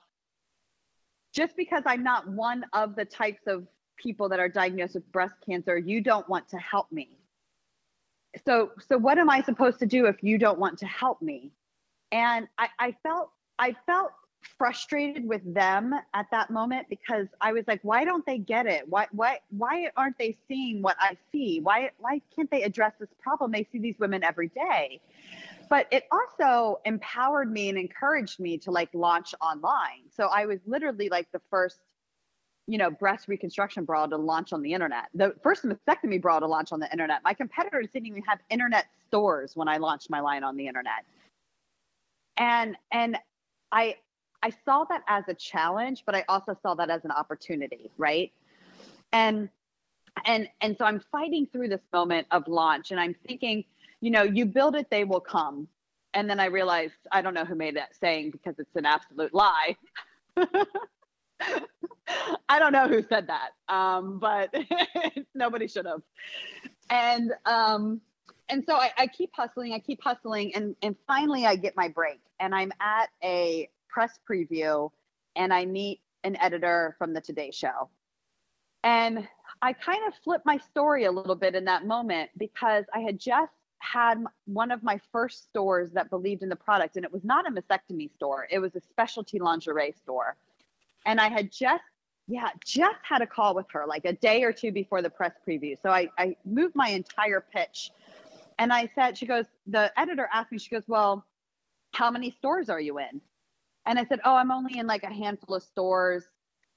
just 1.33 1.57
because 1.57 1.83
I'm 1.87 2.03
not 2.03 2.29
one 2.29 2.65
of 2.73 2.97
the 2.97 3.05
types 3.05 3.43
of 3.47 3.67
people 3.97 4.29
that 4.31 4.41
are 4.41 4.49
diagnosed 4.49 4.95
with 4.95 5.11
breast 5.13 5.35
cancer, 5.47 5.77
you 5.79 6.01
don't 6.01 6.29
want 6.29 6.49
to 6.49 6.57
help 6.59 6.91
me. 6.91 7.19
So 8.47 8.71
so 8.89 8.97
what 8.97 9.19
am 9.19 9.29
I 9.29 9.43
supposed 9.43 9.79
to 9.81 9.87
do 9.87 10.07
if 10.07 10.23
you 10.23 10.39
don't 10.39 10.59
want 10.59 10.79
to 10.79 10.87
help 10.87 11.21
me? 11.21 11.53
And 12.11 12.49
I, 12.59 12.69
I 12.79 12.97
felt 13.03 13.31
I 13.59 13.77
felt 13.87 14.13
frustrated 14.59 15.27
with 15.27 15.43
them 15.55 15.95
at 16.15 16.27
that 16.31 16.51
moment 16.51 16.89
because 16.89 17.27
I 17.41 17.53
was 17.53 17.65
like, 17.67 17.81
why 17.83 18.05
don't 18.05 18.25
they 18.27 18.39
get 18.39 18.67
it? 18.67 18.89
Why 18.89 19.07
why 19.13 19.39
why 19.51 19.91
aren't 19.97 20.19
they 20.19 20.37
seeing 20.49 20.83
what 20.83 20.97
I 20.99 21.17
see? 21.33 21.61
Why 21.61 21.91
why 21.99 22.21
can't 22.35 22.51
they 22.51 22.63
address 22.63 22.93
this 22.99 23.09
problem? 23.21 23.53
They 23.53 23.67
see 23.73 23.79
these 23.79 23.99
women 23.99 24.25
every 24.25 24.49
day. 24.49 25.01
But 25.69 25.87
it 25.93 26.05
also 26.11 26.81
empowered 26.85 27.51
me 27.51 27.69
and 27.69 27.79
encouraged 27.79 28.41
me 28.41 28.59
to 28.59 28.71
like 28.71 28.89
launch 28.93 29.35
online. 29.41 30.03
So 30.17 30.27
I 30.27 30.47
was 30.47 30.59
literally 30.67 31.09
like 31.09 31.31
the 31.33 31.41
first 31.51 31.79
you 32.67 32.79
know, 32.79 32.91
breast 32.91 33.27
reconstruction 33.27 33.85
bra 33.85 34.07
to 34.07 34.17
launch 34.17 34.53
on 34.53 34.63
the 34.63 34.73
internet. 34.73 35.07
The 35.15 35.35
first 35.43 35.65
mastectomy 35.65 36.23
bra 36.23 36.39
to 36.39 36.47
launch 36.47 36.71
on 36.71 36.79
the 36.79 36.91
internet. 36.93 37.21
My 37.25 37.35
competitors 37.35 37.89
didn't 37.93 38.07
even 38.07 38.23
have 38.23 38.39
internet 38.49 38.87
stores 39.09 39.57
when 39.57 39.67
I 39.67 39.79
launched 39.79 40.09
my 40.09 40.21
line 40.21 40.45
on 40.45 40.57
the 40.57 40.69
internet. 40.69 41.05
And 42.37 42.77
and 42.93 43.19
I 43.73 43.97
I 44.43 44.51
saw 44.65 44.85
that 44.85 45.03
as 45.07 45.25
a 45.29 45.35
challenge, 45.35 46.05
but 46.07 46.15
I 46.15 46.25
also 46.29 46.57
saw 46.63 46.75
that 46.75 46.91
as 46.91 47.05
an 47.05 47.11
opportunity, 47.11 47.91
right? 47.99 48.33
And 49.13 49.49
and 50.25 50.49
and 50.61 50.77
so 50.77 50.85
I'm 50.85 51.01
fighting 51.13 51.47
through 51.53 51.69
this 51.69 51.81
moment 51.93 52.27
of 52.31 52.49
launch 52.49 52.91
and 52.91 52.99
I'm 52.99 53.15
thinking, 53.27 53.65
you 54.01 54.11
know, 54.11 54.23
you 54.23 54.47
build 54.47 54.77
it, 54.77 54.89
they 54.91 55.05
will 55.05 55.21
come. 55.21 55.69
And 56.15 56.29
then 56.29 56.41
I 56.41 56.47
realized 56.47 56.95
I 57.13 57.23
don't 57.23 57.35
know 57.35 57.45
who 57.45 57.55
made 57.55 57.77
that 57.77 57.95
saying 58.01 58.31
because 58.31 58.59
it's 58.59 58.75
an 58.75 58.87
absolute 58.87 59.35
lie. 59.35 59.77
I 62.49 62.59
don't 62.59 62.73
know 62.73 62.89
who 62.89 63.03
said 63.09 63.29
that, 63.29 63.51
um, 63.73 64.19
but 64.19 64.53
nobody 65.35 65.69
should 65.69 65.87
have. 65.87 66.03
And 66.89 67.33
um, 67.47 68.01
and 68.49 68.65
so 68.67 68.75
I, 68.75 68.91
I 68.99 69.07
keep 69.07 69.31
hustling, 69.33 69.73
I 69.73 69.79
keep 69.79 70.03
hustling, 70.03 70.55
and 70.55 70.75
and 70.83 70.97
finally 71.07 71.47
I 71.47 71.57
get 71.57 71.77
my 71.77 71.89
break, 71.89 72.21
and 72.41 72.55
I'm 72.55 72.73
at 72.81 73.11
a 73.23 73.69
press 73.93 74.19
preview 74.29 74.91
and 75.37 75.53
I 75.53 75.65
meet 75.65 76.01
an 76.25 76.37
editor 76.37 76.97
from 76.99 77.13
the 77.13 77.21
Today 77.21 77.51
Show. 77.51 77.89
And 78.83 79.29
I 79.63 79.73
kind 79.75 80.01
of 80.07 80.15
flipped 80.25 80.47
my 80.47 80.59
story 80.59 81.05
a 81.05 81.13
little 81.13 81.35
bit 81.35 81.55
in 81.55 81.65
that 81.67 81.87
moment 81.87 82.31
because 82.37 82.85
I 82.95 83.01
had 83.01 83.19
just 83.19 83.53
had 83.79 84.23
one 84.47 84.71
of 84.71 84.83
my 84.83 85.01
first 85.13 85.49
stores 85.49 85.91
that 85.93 86.11
believed 86.11 86.43
in 86.43 86.49
the 86.49 86.57
product, 86.57 86.97
and 86.97 87.05
it 87.05 87.13
was 87.13 87.25
not 87.25 87.47
a 87.47 87.51
mastectomy 87.51 88.11
store, 88.15 88.47
it 88.51 88.59
was 88.59 88.75
a 88.77 88.81
specialty 88.81 89.39
lingerie 89.39 89.95
store. 90.03 90.37
And 91.07 91.21
I 91.21 91.29
had 91.29 91.51
just, 91.51 91.85
yeah, 92.29 92.51
just 92.65 92.99
had 93.03 93.23
a 93.23 93.27
call 93.27 93.55
with 93.55 93.67
her 93.73 93.87
like 93.87 94.05
a 94.05 94.13
day 94.13 94.43
or 94.45 94.53
two 94.53 94.73
before 94.73 95.03
the 95.03 95.11
press 95.11 95.33
preview. 95.47 95.77
So 95.83 95.91
I, 95.91 96.09
I 96.19 96.37
moved 96.45 96.77
my 96.77 96.89
entire 96.91 97.41
pitch 97.41 97.91
And 98.61 98.75
I 98.75 98.91
said, 98.95 99.17
she 99.17 99.25
goes, 99.25 99.47
the 99.67 99.91
editor 99.99 100.29
asked 100.31 100.53
me, 100.53 100.59
she 100.59 100.69
goes, 100.69 100.85
well, 100.87 101.25
how 101.95 102.11
many 102.11 102.31
stores 102.31 102.69
are 102.69 102.81
you 102.81 102.99
in? 102.99 103.23
And 103.87 103.99
I 103.99 104.05
said, 104.05 104.21
oh, 104.25 104.35
I'm 104.35 104.51
only 104.51 104.79
in 104.79 104.87
like 104.87 105.03
a 105.03 105.13
handful 105.13 105.57
of 105.57 105.63
stores. 105.63 106.25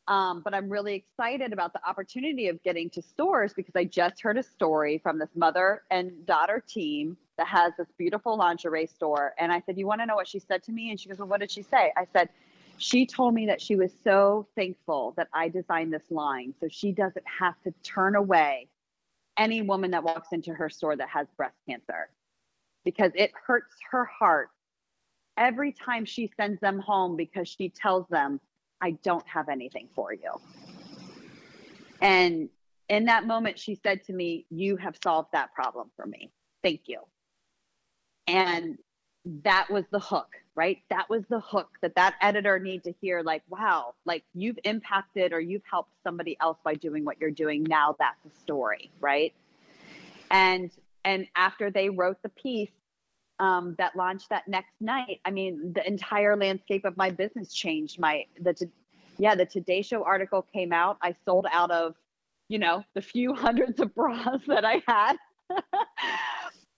Um, 0.07 0.41
but 0.43 0.53
I'm 0.53 0.69
really 0.69 0.95
excited 0.95 1.53
about 1.53 1.71
the 1.71 1.79
opportunity 1.87 2.49
of 2.49 2.61
getting 2.63 2.89
to 2.91 3.01
stores 3.01 3.53
because 3.53 3.75
I 3.75 3.85
just 3.85 4.21
heard 4.21 4.37
a 4.37 4.43
story 4.43 4.97
from 4.97 5.17
this 5.17 5.29
mother 5.33 5.83
and 5.91 6.25
daughter 6.25 6.61
team 6.67 7.15
that 7.37 7.47
has 7.47 7.71
this 7.77 7.87
beautiful 7.97 8.37
lingerie 8.37 8.85
store. 8.85 9.33
And 9.39 9.51
I 9.51 9.61
said, 9.65 9.77
You 9.77 9.87
want 9.87 10.01
to 10.01 10.05
know 10.05 10.15
what 10.15 10.27
she 10.27 10.39
said 10.39 10.61
to 10.63 10.73
me? 10.73 10.89
And 10.89 10.99
she 10.99 11.07
goes, 11.07 11.19
Well, 11.19 11.29
what 11.29 11.39
did 11.39 11.51
she 11.51 11.61
say? 11.61 11.93
I 11.95 12.05
said, 12.11 12.27
She 12.77 13.05
told 13.05 13.33
me 13.33 13.45
that 13.45 13.61
she 13.61 13.77
was 13.77 13.93
so 14.03 14.45
thankful 14.55 15.13
that 15.15 15.29
I 15.33 15.47
designed 15.47 15.93
this 15.93 16.09
line 16.09 16.53
so 16.59 16.67
she 16.69 16.91
doesn't 16.91 17.25
have 17.39 17.55
to 17.63 17.73
turn 17.81 18.15
away 18.15 18.67
any 19.37 19.61
woman 19.61 19.91
that 19.91 20.03
walks 20.03 20.29
into 20.33 20.53
her 20.53 20.69
store 20.69 20.97
that 20.97 21.09
has 21.09 21.27
breast 21.37 21.55
cancer 21.67 22.09
because 22.83 23.11
it 23.15 23.31
hurts 23.47 23.73
her 23.91 24.05
heart 24.05 24.49
every 25.37 25.71
time 25.71 26.05
she 26.05 26.31
sends 26.37 26.59
them 26.61 26.79
home 26.79 27.15
because 27.15 27.47
she 27.47 27.69
tells 27.69 28.07
them, 28.09 28.39
I 28.81 28.91
don't 29.03 29.27
have 29.27 29.49
anything 29.49 29.87
for 29.95 30.13
you. 30.13 30.31
And 32.01 32.49
in 32.89 33.05
that 33.05 33.25
moment, 33.25 33.57
she 33.57 33.79
said 33.81 34.03
to 34.05 34.13
me, 34.13 34.45
You 34.49 34.75
have 34.77 34.95
solved 35.01 35.29
that 35.33 35.53
problem 35.53 35.89
for 35.95 36.05
me. 36.05 36.31
Thank 36.61 36.81
you. 36.87 36.99
And 38.27 38.77
that 39.43 39.67
was 39.69 39.85
the 39.91 39.99
hook, 39.99 40.35
right? 40.55 40.79
That 40.89 41.09
was 41.09 41.23
the 41.29 41.39
hook 41.39 41.69
that 41.81 41.95
that 41.95 42.15
editor 42.21 42.59
need 42.59 42.83
to 42.83 42.93
hear 43.01 43.21
like, 43.21 43.41
wow, 43.49 43.93
like 44.05 44.23
you've 44.33 44.59
impacted 44.65 45.31
or 45.31 45.39
you've 45.39 45.63
helped 45.69 45.91
somebody 46.03 46.35
else 46.41 46.57
by 46.63 46.73
doing 46.73 47.05
what 47.05 47.19
you're 47.21 47.31
doing. 47.31 47.63
Now 47.63 47.95
that's 47.99 48.19
a 48.25 48.39
story, 48.41 48.91
right? 48.99 49.33
And 50.29 50.71
and 51.05 51.27
after 51.35 51.69
they 51.69 51.89
wrote 51.89 52.21
the 52.21 52.29
piece 52.29 52.71
um, 53.43 53.75
that 53.77 53.93
launched 53.97 54.29
that 54.29 54.47
next 54.47 54.71
night, 54.79 55.19
I 55.25 55.31
mean, 55.31 55.73
the 55.73 55.85
entire 55.85 56.37
landscape 56.37 56.85
of 56.85 56.95
my 56.95 57.09
business 57.09 57.53
changed. 57.53 57.99
My 57.99 58.25
the 58.39 58.55
yeah, 59.17 59.35
the 59.35 59.45
Today 59.45 59.81
Show 59.81 60.05
article 60.05 60.47
came 60.53 60.71
out. 60.71 60.97
I 61.01 61.13
sold 61.25 61.45
out 61.51 61.69
of, 61.69 61.95
you 62.47 62.57
know, 62.57 62.85
the 62.93 63.01
few 63.01 63.33
hundreds 63.45 63.81
of 63.81 63.93
bras 63.93 64.39
that 64.47 64.63
I 64.63 64.81
had. 64.87 65.17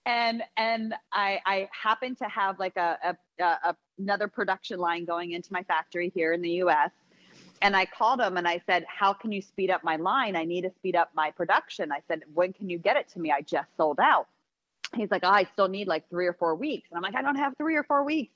and 0.06 0.42
and 0.56 0.94
I 1.12 1.38
I 1.46 1.68
happened 1.70 2.18
to 2.18 2.24
have 2.24 2.58
like 2.58 2.76
a, 2.76 2.98
a, 3.40 3.44
a, 3.44 3.76
another 4.00 4.26
production 4.26 4.80
line 4.80 5.04
going 5.04 5.32
into 5.32 5.52
my 5.52 5.62
factory 5.62 6.10
here 6.16 6.32
in 6.32 6.42
the 6.42 6.50
U.S. 6.64 6.90
And 7.62 7.76
I 7.76 7.86
called 7.86 8.20
him 8.20 8.38
and 8.38 8.48
I 8.48 8.60
said, 8.66 8.84
"How 8.88 9.12
can 9.12 9.30
you 9.30 9.40
speed 9.40 9.70
up 9.70 9.84
my 9.84 9.94
line? 9.94 10.34
I 10.34 10.44
need 10.44 10.62
to 10.62 10.70
speed 10.70 10.96
up 10.96 11.10
my 11.14 11.30
production." 11.30 11.92
I 11.92 12.00
said, 12.08 12.22
"When 12.34 12.52
can 12.52 12.68
you 12.68 12.78
get 12.78 12.96
it 12.96 13.08
to 13.10 13.20
me? 13.20 13.30
I 13.30 13.42
just 13.42 13.68
sold 13.76 14.00
out." 14.00 14.26
He's 14.94 15.10
like, 15.10 15.22
oh, 15.24 15.30
"I 15.30 15.44
still 15.52 15.68
need 15.68 15.88
like 15.88 16.08
three 16.08 16.26
or 16.26 16.32
four 16.34 16.54
weeks," 16.54 16.88
and 16.90 16.96
I'm 16.96 17.02
like, 17.02 17.14
"I 17.14 17.22
don't 17.22 17.36
have 17.36 17.54
three 17.56 17.76
or 17.76 17.84
four 17.84 18.04
weeks." 18.04 18.34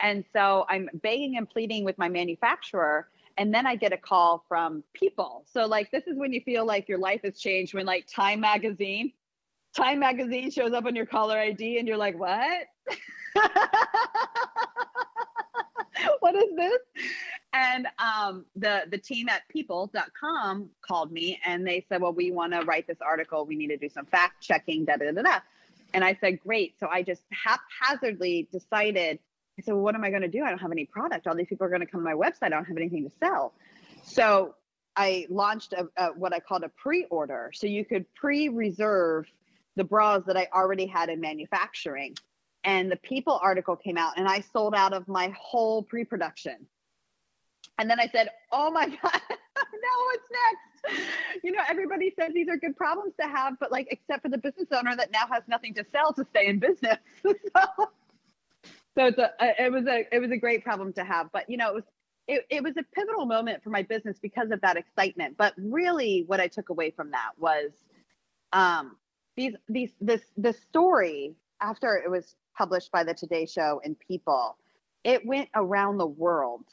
And 0.00 0.24
so 0.32 0.66
I'm 0.68 0.88
begging 0.94 1.36
and 1.36 1.48
pleading 1.48 1.84
with 1.84 1.98
my 1.98 2.08
manufacturer. 2.08 3.08
And 3.38 3.54
then 3.54 3.66
I 3.66 3.74
get 3.74 3.92
a 3.92 3.96
call 3.96 4.44
from 4.48 4.84
people. 4.92 5.44
So, 5.52 5.66
like, 5.66 5.90
this 5.90 6.06
is 6.06 6.18
when 6.18 6.32
you 6.32 6.42
feel 6.42 6.66
like 6.66 6.88
your 6.88 6.98
life 6.98 7.22
has 7.24 7.40
changed 7.40 7.74
when, 7.74 7.86
like, 7.86 8.06
Time 8.06 8.40
Magazine 8.40 9.12
Time 9.74 10.00
magazine 10.00 10.50
shows 10.50 10.72
up 10.72 10.84
on 10.84 10.96
your 10.96 11.06
caller 11.06 11.38
ID 11.38 11.78
and 11.78 11.86
you're 11.86 11.96
like, 11.96 12.18
what? 12.18 12.66
what 16.20 16.34
is 16.34 16.56
this? 16.56 16.78
And 17.52 17.86
um, 17.98 18.44
the 18.56 18.82
the 18.90 18.98
team 18.98 19.28
at 19.28 19.42
people.com 19.48 20.70
called 20.82 21.12
me 21.12 21.40
and 21.44 21.64
they 21.66 21.84
said, 21.88 22.02
well, 22.02 22.12
we 22.12 22.32
want 22.32 22.52
to 22.52 22.62
write 22.62 22.88
this 22.88 22.98
article. 23.00 23.46
We 23.46 23.54
need 23.54 23.68
to 23.68 23.76
do 23.76 23.88
some 23.88 24.06
fact 24.06 24.42
checking, 24.42 24.84
da 24.84 24.96
da 24.96 25.12
da 25.12 25.22
da. 25.22 25.38
And 25.92 26.04
I 26.04 26.16
said, 26.20 26.40
great. 26.40 26.78
So 26.78 26.88
I 26.88 27.02
just 27.02 27.22
haphazardly 27.30 28.48
decided. 28.52 29.18
I 29.58 29.62
said, 29.62 29.74
well, 29.74 29.82
what 29.82 29.94
am 29.94 30.04
I 30.04 30.10
going 30.10 30.22
to 30.22 30.28
do? 30.28 30.44
I 30.44 30.50
don't 30.50 30.60
have 30.60 30.72
any 30.72 30.86
product. 30.86 31.26
All 31.26 31.34
these 31.34 31.48
people 31.48 31.66
are 31.66 31.70
going 31.70 31.80
to 31.80 31.86
come 31.86 32.00
to 32.00 32.04
my 32.04 32.14
website. 32.14 32.44
I 32.44 32.48
don't 32.50 32.64
have 32.64 32.76
anything 32.76 33.04
to 33.04 33.14
sell. 33.18 33.52
So 34.02 34.54
I 34.96 35.26
launched 35.28 35.72
a, 35.72 35.88
a, 35.96 36.06
what 36.08 36.32
I 36.32 36.40
called 36.40 36.62
a 36.62 36.68
pre-order. 36.68 37.50
So 37.54 37.66
you 37.66 37.84
could 37.84 38.06
pre-reserve 38.14 39.26
the 39.76 39.84
bras 39.84 40.22
that 40.26 40.36
I 40.36 40.48
already 40.54 40.86
had 40.86 41.08
in 41.08 41.20
manufacturing. 41.20 42.16
And 42.64 42.90
the 42.90 42.96
People 42.96 43.38
article 43.42 43.76
came 43.76 43.96
out, 43.96 44.18
and 44.18 44.28
I 44.28 44.40
sold 44.40 44.74
out 44.74 44.92
of 44.92 45.08
my 45.08 45.32
whole 45.38 45.82
pre 45.82 46.04
production. 46.04 46.66
And 47.78 47.88
then 47.88 47.98
I 48.00 48.08
said, 48.08 48.28
Oh 48.52 48.70
my 48.70 48.86
God, 49.02 49.02
now 49.02 49.96
what's 50.06 50.28
next? 50.30 50.98
You 51.42 51.52
know, 51.52 51.62
everybody 51.68 52.12
says 52.18 52.32
these 52.34 52.48
are 52.48 52.56
good 52.56 52.76
problems 52.76 53.14
to 53.20 53.26
have, 53.26 53.54
but 53.60 53.70
like, 53.70 53.88
except 53.90 54.22
for 54.22 54.28
the 54.28 54.38
business 54.38 54.68
owner 54.72 54.96
that 54.96 55.10
now 55.12 55.26
has 55.30 55.42
nothing 55.48 55.74
to 55.74 55.84
sell 55.92 56.12
to 56.14 56.24
stay 56.30 56.46
in 56.46 56.58
business. 56.58 56.98
so, 57.22 57.32
so 58.96 59.06
it's 59.06 59.18
a, 59.18 59.32
it 59.58 59.72
was 59.72 59.86
a, 59.86 60.06
it 60.12 60.18
was 60.20 60.30
a 60.30 60.36
great 60.36 60.64
problem 60.64 60.92
to 60.94 61.04
have. 61.04 61.30
But, 61.32 61.48
you 61.48 61.56
know, 61.56 61.68
it 61.68 61.74
was, 61.74 61.84
it, 62.28 62.46
it 62.48 62.62
was 62.62 62.76
a 62.76 62.84
pivotal 62.94 63.26
moment 63.26 63.62
for 63.62 63.70
my 63.70 63.82
business 63.82 64.18
because 64.20 64.50
of 64.50 64.60
that 64.60 64.76
excitement. 64.76 65.36
But 65.36 65.52
really, 65.58 66.24
what 66.26 66.40
I 66.40 66.46
took 66.46 66.68
away 66.68 66.90
from 66.90 67.10
that 67.10 67.30
was 67.38 67.70
um, 68.52 68.96
these 69.36 69.54
these 69.68 69.90
this 70.00 70.22
the 70.36 70.52
story 70.52 71.34
after 71.60 71.96
it 71.96 72.10
was 72.10 72.36
published 72.56 72.92
by 72.92 73.04
the 73.04 73.14
Today 73.14 73.46
Show 73.46 73.80
and 73.84 73.98
People, 73.98 74.56
it 75.04 75.24
went 75.26 75.48
around 75.54 75.98
the 75.98 76.06
world. 76.06 76.64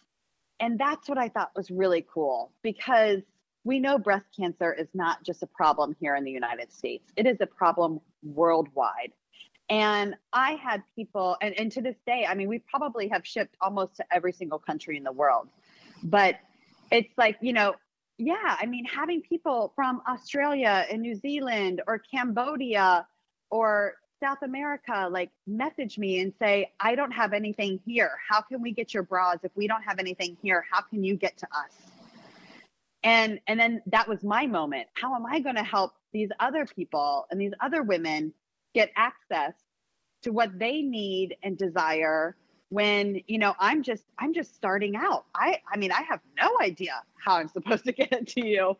And 0.59 0.79
that's 0.79 1.07
what 1.07 1.17
I 1.17 1.29
thought 1.29 1.51
was 1.55 1.69
really 1.69 2.05
cool 2.11 2.51
because 2.61 3.21
we 3.63 3.79
know 3.79 3.97
breast 3.97 4.25
cancer 4.35 4.73
is 4.73 4.87
not 4.93 5.23
just 5.23 5.43
a 5.43 5.47
problem 5.47 5.95
here 5.99 6.15
in 6.15 6.23
the 6.23 6.31
United 6.31 6.71
States. 6.71 7.11
It 7.15 7.27
is 7.27 7.37
a 7.41 7.45
problem 7.45 7.99
worldwide. 8.23 9.11
And 9.69 10.15
I 10.31 10.51
had 10.53 10.81
people, 10.95 11.35
and, 11.41 11.53
and 11.59 11.71
to 11.73 11.81
this 11.81 11.97
day, 12.05 12.25
I 12.27 12.33
mean, 12.35 12.47
we 12.47 12.59
probably 12.59 13.09
have 13.09 13.27
shipped 13.27 13.57
almost 13.59 13.97
to 13.97 14.05
every 14.09 14.31
single 14.31 14.59
country 14.59 14.95
in 14.95 15.03
the 15.03 15.11
world. 15.11 15.49
But 16.01 16.35
it's 16.89 17.11
like, 17.17 17.37
you 17.41 17.51
know, 17.51 17.75
yeah, 18.17 18.55
I 18.59 18.65
mean, 18.65 18.85
having 18.85 19.21
people 19.21 19.73
from 19.75 20.01
Australia 20.07 20.85
and 20.89 21.01
New 21.01 21.15
Zealand 21.15 21.81
or 21.85 21.99
Cambodia 21.99 23.05
or 23.51 23.95
South 24.19 24.39
America 24.41 25.07
like 25.11 25.29
message 25.45 25.97
me 25.97 26.19
and 26.21 26.33
say, 26.39 26.71
I 26.79 26.95
don't 26.95 27.11
have 27.11 27.33
anything 27.33 27.79
here. 27.85 28.11
How 28.29 28.41
can 28.41 28.61
we 28.61 28.71
get 28.71 28.93
your 28.93 29.03
bras? 29.03 29.39
If 29.43 29.51
we 29.55 29.67
don't 29.67 29.83
have 29.83 29.99
anything 29.99 30.37
here, 30.41 30.65
how 30.71 30.81
can 30.81 31.03
you 31.03 31.15
get 31.15 31.37
to 31.37 31.45
us? 31.45 31.91
And 33.03 33.39
and 33.47 33.59
then 33.59 33.81
that 33.87 34.07
was 34.07 34.23
my 34.23 34.47
moment. 34.47 34.87
How 34.93 35.15
am 35.15 35.25
I 35.25 35.39
going 35.39 35.55
to 35.55 35.63
help 35.63 35.93
these 36.13 36.29
other 36.39 36.65
people 36.65 37.27
and 37.29 37.39
these 37.39 37.53
other 37.59 37.83
women 37.83 38.33
get 38.73 38.91
access 38.95 39.53
to 40.23 40.31
what 40.31 40.57
they 40.57 40.81
need 40.81 41.37
and 41.43 41.57
desire 41.57 42.35
when 42.69 43.21
you 43.27 43.37
know 43.39 43.55
i'm 43.59 43.81
just 43.81 44.03
i'm 44.19 44.33
just 44.33 44.53
starting 44.55 44.95
out 44.95 45.25
i 45.35 45.57
i 45.71 45.77
mean 45.77 45.91
i 45.91 46.01
have 46.01 46.19
no 46.37 46.49
idea 46.61 47.01
how 47.15 47.35
i'm 47.35 47.47
supposed 47.47 47.85
to 47.85 47.91
get 47.93 48.11
it 48.11 48.27
to 48.27 48.45
you 48.45 48.75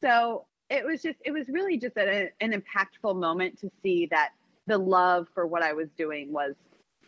so 0.00 0.46
it 0.70 0.84
was 0.84 1.02
just 1.02 1.18
it 1.24 1.30
was 1.30 1.48
really 1.48 1.76
just 1.76 1.96
a, 1.96 2.30
an 2.40 2.52
impactful 2.52 3.18
moment 3.18 3.58
to 3.58 3.70
see 3.82 4.06
that 4.10 4.30
the 4.68 4.78
love 4.78 5.26
for 5.34 5.46
what 5.46 5.62
i 5.62 5.72
was 5.72 5.88
doing 5.96 6.32
was 6.32 6.54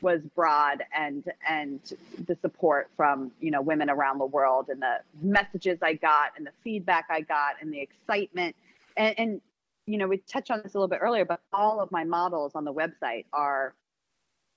was 0.02 0.20
broad 0.34 0.82
and 0.96 1.30
and 1.46 1.94
the 2.26 2.36
support 2.40 2.90
from 2.96 3.30
you 3.40 3.50
know 3.50 3.60
women 3.60 3.90
around 3.90 4.18
the 4.18 4.26
world 4.26 4.68
and 4.68 4.80
the 4.80 4.96
messages 5.22 5.78
i 5.82 5.92
got 5.92 6.32
and 6.36 6.46
the 6.46 6.52
feedback 6.64 7.06
i 7.10 7.20
got 7.20 7.54
and 7.60 7.72
the 7.72 7.80
excitement 7.80 8.56
and, 8.96 9.18
and 9.18 9.40
you 9.86 9.98
know 9.98 10.08
we 10.08 10.16
touched 10.16 10.50
on 10.50 10.60
this 10.62 10.74
a 10.74 10.78
little 10.78 10.88
bit 10.88 11.00
earlier 11.02 11.24
but 11.24 11.40
all 11.52 11.80
of 11.80 11.90
my 11.92 12.02
models 12.02 12.52
on 12.54 12.64
the 12.64 12.72
website 12.72 13.26
are 13.32 13.74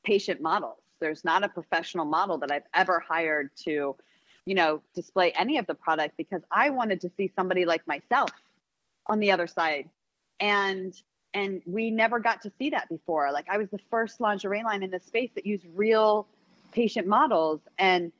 patient 0.03 0.41
models 0.41 0.83
there's 1.03 1.25
not 1.25 1.43
a 1.43 1.49
professional 1.49 2.05
model 2.05 2.37
that 2.37 2.49
I've 2.49 2.63
ever 2.73 2.97
hired 2.99 3.49
to, 3.65 3.95
you 4.45 4.55
know, 4.55 4.81
display 4.95 5.33
any 5.33 5.57
of 5.57 5.67
the 5.67 5.75
product 5.75 6.15
because 6.15 6.41
I 6.49 6.69
wanted 6.69 7.01
to 7.01 7.11
see 7.17 7.29
somebody 7.35 7.65
like 7.65 7.85
myself 7.85 8.31
on 9.07 9.19
the 9.19 9.29
other 9.29 9.45
side. 9.45 9.89
And 10.39 10.95
and 11.33 11.61
we 11.65 11.89
never 11.89 12.19
got 12.19 12.41
to 12.43 12.51
see 12.57 12.69
that 12.69 12.89
before. 12.89 13.31
Like 13.31 13.47
I 13.49 13.57
was 13.57 13.69
the 13.69 13.79
first 13.89 14.21
lingerie 14.21 14.63
line 14.63 14.83
in 14.83 14.91
this 14.91 15.05
space 15.05 15.31
that 15.35 15.45
used 15.45 15.65
real 15.75 16.27
patient 16.71 17.07
models 17.07 17.61
and 17.77 18.11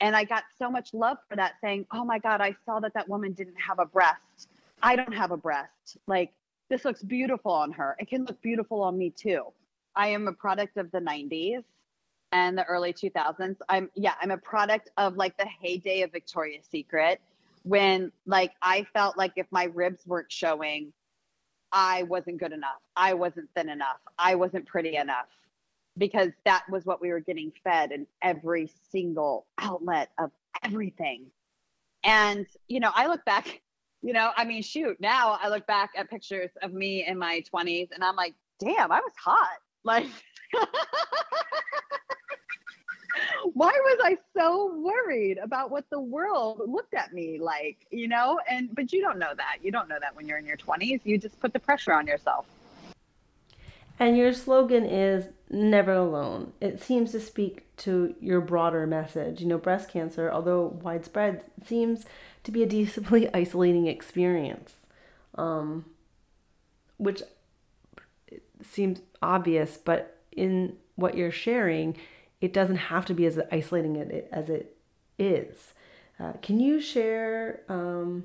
and 0.00 0.16
I 0.16 0.24
got 0.24 0.42
so 0.58 0.68
much 0.68 0.92
love 0.92 1.18
for 1.28 1.36
that 1.36 1.54
saying, 1.60 1.86
"Oh 1.92 2.04
my 2.04 2.18
god, 2.18 2.40
I 2.40 2.56
saw 2.66 2.80
that 2.80 2.94
that 2.94 3.08
woman 3.08 3.32
didn't 3.32 3.56
have 3.56 3.78
a 3.78 3.86
breast. 3.86 4.48
I 4.82 4.96
don't 4.96 5.14
have 5.14 5.30
a 5.30 5.36
breast. 5.36 5.96
Like 6.06 6.32
this 6.68 6.84
looks 6.84 7.02
beautiful 7.02 7.52
on 7.52 7.72
her. 7.72 7.96
It 7.98 8.08
can 8.08 8.24
look 8.24 8.40
beautiful 8.42 8.82
on 8.82 8.98
me 8.98 9.10
too." 9.10 9.52
I 9.96 10.08
am 10.08 10.26
a 10.26 10.32
product 10.32 10.76
of 10.76 10.90
the 10.90 10.98
90s 10.98 11.62
and 12.32 12.58
the 12.58 12.64
early 12.64 12.92
2000s. 12.92 13.56
I'm 13.68 13.90
yeah, 13.94 14.14
I'm 14.20 14.32
a 14.32 14.38
product 14.38 14.90
of 14.96 15.16
like 15.16 15.36
the 15.36 15.46
heyday 15.46 16.02
of 16.02 16.10
Victoria's 16.12 16.66
Secret 16.70 17.20
when 17.62 18.12
like 18.26 18.52
I 18.60 18.86
felt 18.92 19.16
like 19.16 19.32
if 19.36 19.46
my 19.50 19.64
ribs 19.64 20.06
weren't 20.06 20.30
showing, 20.30 20.92
I 21.74 22.04
wasn't 22.04 22.38
good 22.38 22.52
enough. 22.52 22.80
I 22.96 23.14
wasn't 23.14 23.50
thin 23.54 23.68
enough. 23.68 23.98
I 24.18 24.36
wasn't 24.36 24.66
pretty 24.66 24.96
enough 24.96 25.26
because 25.98 26.30
that 26.44 26.64
was 26.70 26.86
what 26.86 27.02
we 27.02 27.10
were 27.10 27.20
getting 27.20 27.52
fed 27.64 27.92
in 27.92 28.06
every 28.22 28.70
single 28.90 29.46
outlet 29.58 30.10
of 30.18 30.30
everything. 30.62 31.26
And 32.04 32.46
you 32.68 32.80
know, 32.80 32.92
I 32.94 33.08
look 33.08 33.24
back 33.26 33.60
You 34.04 34.12
know, 34.12 34.32
I 34.36 34.44
mean, 34.44 34.62
shoot, 34.62 35.00
now 35.00 35.38
I 35.40 35.48
look 35.48 35.66
back 35.66 35.92
at 35.96 36.10
pictures 36.10 36.50
of 36.60 36.74
me 36.74 37.06
in 37.06 37.18
my 37.18 37.42
20s 37.50 37.88
and 37.90 38.04
I'm 38.04 38.16
like, 38.16 38.34
damn, 38.60 38.92
I 38.92 39.00
was 39.00 39.12
hot. 39.16 39.56
Like, 39.82 40.04
why 43.52 43.70
was 43.70 43.98
I 44.02 44.16
so 44.36 44.74
worried 44.76 45.38
about 45.38 45.70
what 45.70 45.88
the 45.90 46.00
world 46.00 46.62
looked 46.66 46.94
at 46.94 47.12
me 47.12 47.38
like, 47.38 47.86
you 47.90 48.08
know? 48.08 48.40
And, 48.48 48.74
but 48.74 48.92
you 48.92 49.00
don't 49.00 49.18
know 49.18 49.32
that. 49.36 49.58
You 49.62 49.70
don't 49.70 49.88
know 49.88 49.98
that 50.00 50.16
when 50.16 50.26
you're 50.26 50.38
in 50.38 50.46
your 50.46 50.56
20s. 50.56 51.00
You 51.04 51.18
just 51.18 51.38
put 51.40 51.52
the 51.52 51.58
pressure 51.58 51.92
on 51.92 52.06
yourself. 52.06 52.46
And 53.98 54.16
your 54.16 54.32
slogan 54.32 54.84
is 54.84 55.28
never 55.50 55.92
alone. 55.92 56.52
It 56.60 56.82
seems 56.82 57.12
to 57.12 57.20
speak 57.20 57.64
to 57.78 58.14
your 58.20 58.40
broader 58.40 58.86
message. 58.86 59.40
You 59.40 59.46
know, 59.46 59.58
breast 59.58 59.88
cancer, 59.88 60.30
although 60.30 60.78
widespread, 60.82 61.44
seems 61.64 62.04
to 62.42 62.50
be 62.50 62.62
a 62.62 62.66
deeply 62.66 63.28
isolating 63.34 63.86
experience, 63.86 64.74
um, 65.36 65.84
which 66.96 67.22
seems 68.62 69.00
obvious, 69.22 69.76
but 69.76 70.18
in 70.32 70.76
what 70.96 71.16
you're 71.16 71.30
sharing, 71.30 71.96
it 72.44 72.52
doesn't 72.52 72.76
have 72.76 73.06
to 73.06 73.14
be 73.14 73.24
as 73.24 73.40
isolating 73.50 73.96
as 74.30 74.50
it 74.50 74.76
is. 75.18 75.72
Uh, 76.20 76.34
can 76.42 76.60
you 76.60 76.78
share 76.78 77.62
um, 77.70 78.24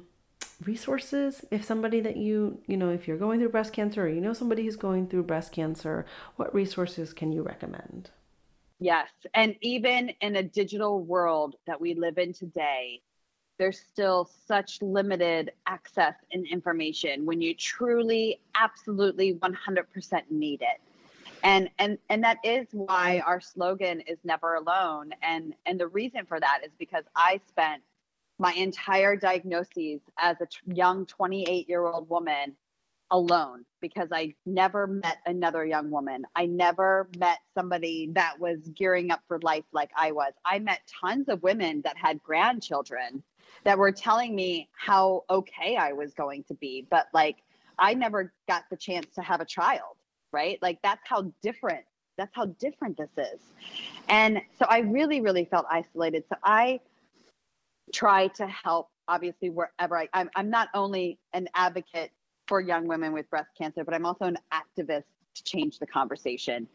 resources 0.66 1.46
if 1.52 1.64
somebody 1.64 2.02
that 2.02 2.18
you 2.18 2.60
you 2.68 2.76
know 2.76 2.90
if 2.90 3.08
you're 3.08 3.18
going 3.18 3.40
through 3.40 3.48
breast 3.48 3.72
cancer 3.72 4.04
or 4.04 4.10
you 4.10 4.20
know 4.20 4.34
somebody 4.34 4.66
who's 4.66 4.76
going 4.76 5.08
through 5.08 5.24
breast 5.24 5.54
cancer 5.54 6.06
what 6.36 6.54
resources 6.54 7.14
can 7.14 7.32
you 7.32 7.42
recommend 7.42 8.10
yes 8.80 9.08
and 9.34 9.56
even 9.62 10.10
in 10.20 10.36
a 10.36 10.44
digital 10.44 11.02
world 11.02 11.56
that 11.66 11.80
we 11.80 11.94
live 11.94 12.18
in 12.18 12.34
today 12.34 13.02
there's 13.58 13.80
still 13.80 14.30
such 14.48 14.82
limited 14.82 15.52
access 15.66 16.16
and 16.34 16.46
information 16.46 17.26
when 17.26 17.42
you 17.42 17.54
truly 17.56 18.40
absolutely 18.56 19.34
100% 19.36 20.22
need 20.30 20.62
it 20.62 20.82
and 21.44 21.70
and 21.80 21.98
and 22.10 22.24
that 22.24 22.38
is 22.44 22.68
why 22.72 23.22
our 23.26 23.40
slogan 23.42 24.02
is 24.02 24.18
never 24.24 24.56
alone 24.56 25.12
and 25.22 25.54
and 25.66 25.80
the 25.80 25.88
reason 25.88 26.26
for 26.26 26.40
that 26.40 26.62
is 26.66 26.72
because 26.80 27.04
i 27.16 27.40
spent 27.48 27.82
my 28.40 28.54
entire 28.54 29.16
diagnoses 29.16 30.00
as 30.18 30.38
a 30.42 30.46
t- 30.46 30.58
young 30.74 31.06
28 31.06 31.68
year 31.70 31.86
old 31.86 32.10
woman 32.10 32.56
alone 33.12 33.66
because 33.82 34.10
I 34.12 34.34
never 34.46 34.88
met 34.88 35.18
another 35.26 35.66
young 35.66 35.90
woman. 35.90 36.26
I 36.36 36.46
never 36.46 37.10
met 37.18 37.40
somebody 37.56 38.10
that 38.14 38.40
was 38.40 38.60
gearing 38.76 39.12
up 39.12 39.22
for 39.28 39.40
life 39.40 39.66
like 39.74 39.90
I 39.96 40.12
was. 40.12 40.34
I 40.46 40.60
met 40.60 40.82
tons 41.02 41.28
of 41.28 41.42
women 41.44 41.82
that 41.84 41.98
had 41.98 42.22
grandchildren 42.24 43.24
that 43.64 43.78
were 43.78 43.92
telling 43.92 44.36
me 44.36 44.70
how 44.74 45.24
okay 45.30 45.76
I 45.76 45.94
was 45.94 46.14
going 46.14 46.44
to 46.46 46.54
be, 46.56 46.86
but 46.90 47.08
like 47.14 47.38
I 47.80 47.94
never 47.94 48.34
got 48.48 48.64
the 48.70 48.78
chance 48.78 49.08
to 49.16 49.22
have 49.22 49.42
a 49.42 49.46
child, 49.46 49.96
right? 50.32 50.60
Like 50.62 50.80
that's 50.84 51.02
how 51.06 51.32
different 51.42 51.86
that's 52.18 52.36
how 52.36 52.48
different 52.48 52.98
this 52.98 53.12
is. 53.18 53.40
And 54.10 54.42
so 54.58 54.66
I 54.70 54.80
really 54.80 55.22
really 55.22 55.46
felt 55.46 55.66
isolated. 55.70 56.24
So 56.30 56.36
I 56.44 56.80
try 57.94 58.28
to 58.28 58.48
help 58.48 58.90
obviously 59.08 59.50
wherever 59.50 59.98
I, 59.98 60.08
I'm, 60.14 60.30
I'm 60.36 60.50
not 60.50 60.70
only 60.74 61.18
an 61.34 61.50
advocate 61.56 62.12
for 62.48 62.62
young 62.62 62.88
women 62.88 63.14
with 63.14 63.30
breast 63.30 63.50
cancer, 63.58 63.84
but 63.84 63.94
I'm 63.94 64.06
also 64.06 64.26
an 64.26 64.38
activist 64.54 65.04
to 65.36 65.44
change 65.44 65.80
the 65.80 65.88
conversation. 65.88 66.68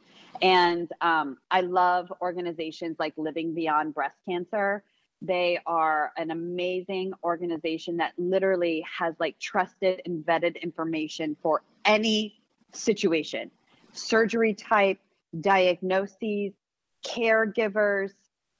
And 0.42 0.90
um, 1.00 1.38
I 1.50 1.60
love 1.60 2.12
organizations 2.20 2.96
like 2.98 3.14
Living 3.16 3.54
Beyond 3.54 3.94
Breast 3.94 4.16
Cancer. 4.28 4.82
They 5.22 5.58
are 5.66 6.12
an 6.16 6.30
amazing 6.30 7.12
organization 7.22 7.96
that 7.98 8.12
literally 8.18 8.84
has 8.98 9.14
like 9.18 9.38
trusted 9.38 10.02
and 10.04 10.24
vetted 10.24 10.60
information 10.60 11.36
for 11.42 11.62
any 11.84 12.40
situation, 12.74 13.50
surgery 13.92 14.54
type, 14.54 14.98
diagnoses, 15.40 16.52
caregivers, 17.04 18.10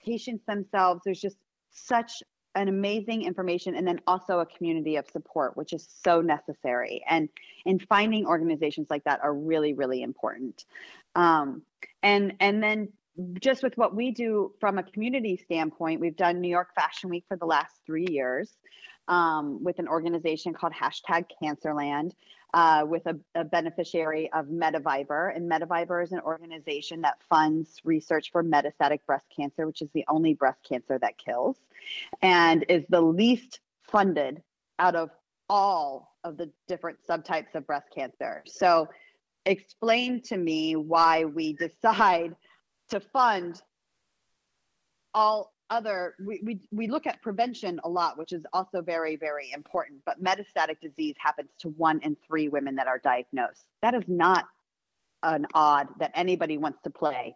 patients 0.04 0.44
themselves. 0.46 1.02
There's 1.04 1.20
just 1.20 1.36
such 1.70 2.22
an 2.56 2.68
amazing 2.68 3.22
information 3.22 3.74
and 3.74 3.86
then 3.86 4.00
also 4.06 4.38
a 4.38 4.46
community 4.46 4.94
of 4.94 5.04
support 5.10 5.56
which 5.56 5.72
is 5.72 5.88
so 6.04 6.20
necessary. 6.20 7.02
And 7.08 7.28
and 7.66 7.82
finding 7.88 8.26
organizations 8.26 8.88
like 8.90 9.04
that 9.04 9.20
are 9.22 9.34
really 9.34 9.72
really 9.72 10.02
important. 10.02 10.64
Um, 11.14 11.62
and 12.02 12.34
and 12.40 12.62
then 12.62 12.88
just 13.40 13.62
with 13.62 13.76
what 13.76 13.94
we 13.94 14.10
do 14.10 14.52
from 14.60 14.78
a 14.78 14.82
community 14.82 15.36
standpoint 15.36 16.00
we've 16.00 16.16
done 16.16 16.40
new 16.40 16.48
york 16.48 16.74
fashion 16.74 17.08
week 17.08 17.24
for 17.28 17.36
the 17.36 17.46
last 17.46 17.72
three 17.86 18.06
years 18.10 18.56
um, 19.08 19.62
with 19.62 19.78
an 19.78 19.88
organization 19.88 20.54
called 20.54 20.72
hashtag 20.72 21.26
cancerland 21.42 22.12
uh, 22.54 22.84
with 22.86 23.04
a, 23.06 23.18
a, 23.34 23.44
beneficiary 23.44 24.30
of 24.32 24.46
METAvivor. 24.46 25.34
And 25.36 25.50
METAvivor 25.50 26.02
is 26.04 26.12
an 26.12 26.20
organization 26.20 27.00
that 27.00 27.18
funds 27.28 27.80
research 27.84 28.30
for 28.30 28.44
metastatic 28.44 29.00
breast 29.06 29.26
cancer, 29.34 29.66
which 29.66 29.82
is 29.82 29.88
the 29.92 30.04
only 30.08 30.34
breast 30.34 30.60
cancer 30.66 30.98
that 31.00 31.18
kills, 31.18 31.56
and 32.22 32.64
is 32.68 32.84
the 32.88 33.00
least 33.00 33.60
funded 33.82 34.42
out 34.78 34.94
of 34.94 35.10
all 35.48 36.16
of 36.22 36.36
the 36.36 36.50
different 36.68 36.98
subtypes 37.08 37.54
of 37.54 37.66
breast 37.66 37.88
cancer. 37.94 38.42
So, 38.46 38.88
explain 39.46 40.22
to 40.22 40.36
me 40.38 40.74
why 40.76 41.24
we 41.24 41.52
decide 41.52 42.34
to 42.88 43.00
fund 43.00 43.60
all 45.12 45.53
other 45.70 46.14
we, 46.24 46.40
we 46.44 46.60
we 46.70 46.88
look 46.88 47.06
at 47.06 47.22
prevention 47.22 47.80
a 47.84 47.88
lot 47.88 48.18
which 48.18 48.32
is 48.32 48.44
also 48.52 48.82
very 48.82 49.16
very 49.16 49.50
important 49.52 50.00
but 50.04 50.22
metastatic 50.22 50.78
disease 50.80 51.14
happens 51.18 51.50
to 51.58 51.68
one 51.70 52.00
in 52.02 52.16
three 52.26 52.48
women 52.48 52.76
that 52.76 52.86
are 52.86 52.98
diagnosed. 52.98 53.64
That 53.82 53.94
is 53.94 54.04
not 54.06 54.44
an 55.22 55.46
odd 55.54 55.88
that 56.00 56.12
anybody 56.14 56.58
wants 56.58 56.80
to 56.84 56.90
play 56.90 57.34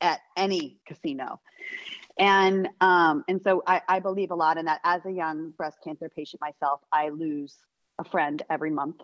at 0.00 0.20
any 0.36 0.78
casino. 0.86 1.40
And 2.18 2.68
um 2.80 3.24
and 3.28 3.40
so 3.42 3.62
I, 3.66 3.82
I 3.88 4.00
believe 4.00 4.30
a 4.30 4.34
lot 4.34 4.58
in 4.58 4.64
that. 4.66 4.80
As 4.84 5.04
a 5.06 5.12
young 5.12 5.50
breast 5.50 5.78
cancer 5.84 6.08
patient 6.08 6.40
myself 6.40 6.80
i 6.92 7.08
lose 7.08 7.56
a 7.98 8.04
friend 8.04 8.42
every 8.50 8.70
month 8.70 9.00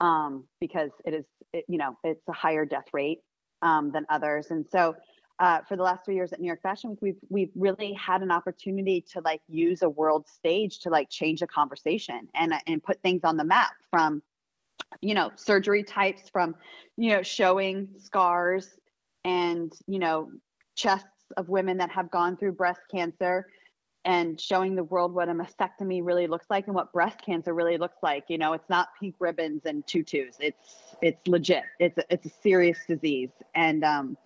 um 0.00 0.44
because 0.60 0.90
it 1.04 1.14
is 1.14 1.24
it, 1.52 1.64
you 1.68 1.78
know 1.78 1.96
it's 2.02 2.26
a 2.28 2.32
higher 2.32 2.64
death 2.64 2.86
rate 2.92 3.20
um, 3.62 3.92
than 3.92 4.04
others. 4.10 4.50
And 4.50 4.66
so 4.70 4.96
uh, 5.38 5.60
for 5.68 5.76
the 5.76 5.82
last 5.82 6.04
three 6.04 6.14
years 6.14 6.32
at 6.32 6.40
New 6.40 6.46
York 6.46 6.62
Fashion 6.62 6.90
Week, 6.90 6.98
we've 7.00 7.18
we've 7.28 7.50
really 7.54 7.92
had 7.94 8.22
an 8.22 8.30
opportunity 8.30 9.04
to 9.12 9.20
like 9.20 9.40
use 9.48 9.82
a 9.82 9.88
world 9.88 10.26
stage 10.28 10.80
to 10.80 10.90
like 10.90 11.10
change 11.10 11.40
the 11.40 11.46
conversation 11.46 12.28
and 12.34 12.54
and 12.66 12.82
put 12.82 13.00
things 13.02 13.22
on 13.24 13.36
the 13.36 13.44
map 13.44 13.72
from, 13.90 14.22
you 15.00 15.14
know, 15.14 15.30
surgery 15.36 15.82
types, 15.82 16.28
from, 16.28 16.54
you 16.96 17.10
know, 17.10 17.22
showing 17.22 17.88
scars 17.98 18.68
and 19.24 19.72
you 19.86 19.98
know 19.98 20.30
chests 20.74 21.06
of 21.36 21.48
women 21.48 21.78
that 21.78 21.90
have 21.90 22.10
gone 22.10 22.36
through 22.36 22.52
breast 22.52 22.80
cancer 22.90 23.46
and 24.04 24.40
showing 24.40 24.74
the 24.74 24.84
world 24.84 25.14
what 25.14 25.28
a 25.28 25.32
mastectomy 25.32 26.00
really 26.02 26.26
looks 26.26 26.46
like 26.50 26.66
and 26.66 26.74
what 26.74 26.92
breast 26.92 27.20
cancer 27.24 27.54
really 27.54 27.78
looks 27.78 27.98
like. 28.02 28.24
You 28.28 28.36
know, 28.36 28.52
it's 28.52 28.68
not 28.68 28.88
pink 28.98 29.14
ribbons 29.18 29.62
and 29.64 29.86
tutus. 29.86 30.36
It's 30.40 30.94
it's 31.00 31.26
legit. 31.26 31.64
It's 31.78 31.98
a, 31.98 32.04
it's 32.10 32.26
a 32.26 32.30
serious 32.42 32.78
disease 32.86 33.30
and 33.54 33.84
um 33.84 34.16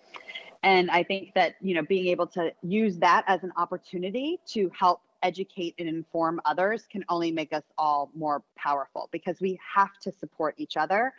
and 0.67 0.91
i 0.91 1.03
think 1.03 1.33
that 1.35 1.55
you 1.63 1.75
know 1.75 1.83
being 1.83 2.07
able 2.09 2.27
to 2.27 2.53
use 2.63 2.99
that 2.99 3.25
as 3.27 3.43
an 3.43 3.53
opportunity 3.57 4.39
to 4.47 4.71
help 4.79 5.01
educate 5.23 5.75
and 5.79 5.89
inform 5.89 6.41
others 6.45 6.87
can 6.91 7.03
only 7.09 7.33
make 7.33 7.53
us 7.53 7.65
all 7.79 8.11
more 8.15 8.43
powerful 8.57 9.09
because 9.13 9.41
we 9.41 9.59
have 9.75 9.99
to 9.99 10.13
support 10.13 10.55
each 10.59 10.77
other. 10.77 11.13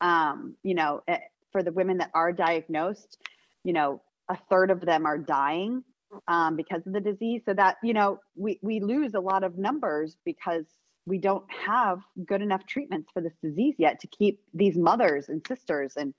Um, 0.00 0.56
you 0.62 0.74
know 0.74 1.02
eh, 1.08 1.18
for 1.52 1.62
the 1.62 1.70
women 1.70 1.98
that 1.98 2.10
are 2.14 2.32
diagnosed 2.32 3.18
you 3.64 3.72
know 3.72 4.00
a 4.28 4.36
third 4.50 4.70
of 4.70 4.80
them 4.80 5.06
are 5.06 5.18
dying 5.18 5.84
um, 6.28 6.56
because 6.56 6.86
of 6.86 6.92
the 6.92 7.00
disease. 7.00 7.42
So 7.44 7.54
that 7.54 7.76
you 7.82 7.92
know 7.92 8.20
we, 8.36 8.58
we 8.62 8.80
lose 8.80 9.14
a 9.14 9.20
lot 9.20 9.44
of 9.44 9.58
numbers 9.58 10.16
because 10.24 10.64
we 11.06 11.18
don't 11.18 11.44
have 11.50 12.00
good 12.24 12.40
enough 12.40 12.64
treatments 12.66 13.10
for 13.12 13.20
this 13.20 13.34
disease 13.42 13.74
yet 13.78 14.00
to 14.00 14.06
keep 14.06 14.40
these 14.54 14.76
mothers 14.76 15.28
and 15.28 15.46
sisters 15.46 15.96
and 15.96 16.14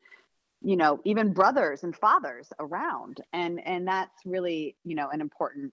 you 0.65 0.75
know 0.75 0.99
even 1.06 1.32
brothers 1.32 1.84
and 1.84 1.95
fathers 1.95 2.51
around. 2.60 3.21
And 3.34 3.65
and 3.65 3.88
that's 3.88 4.25
really 4.25 4.75
you 4.84 4.95
know 4.95 5.10
an 5.10 5.21
important 5.21 5.71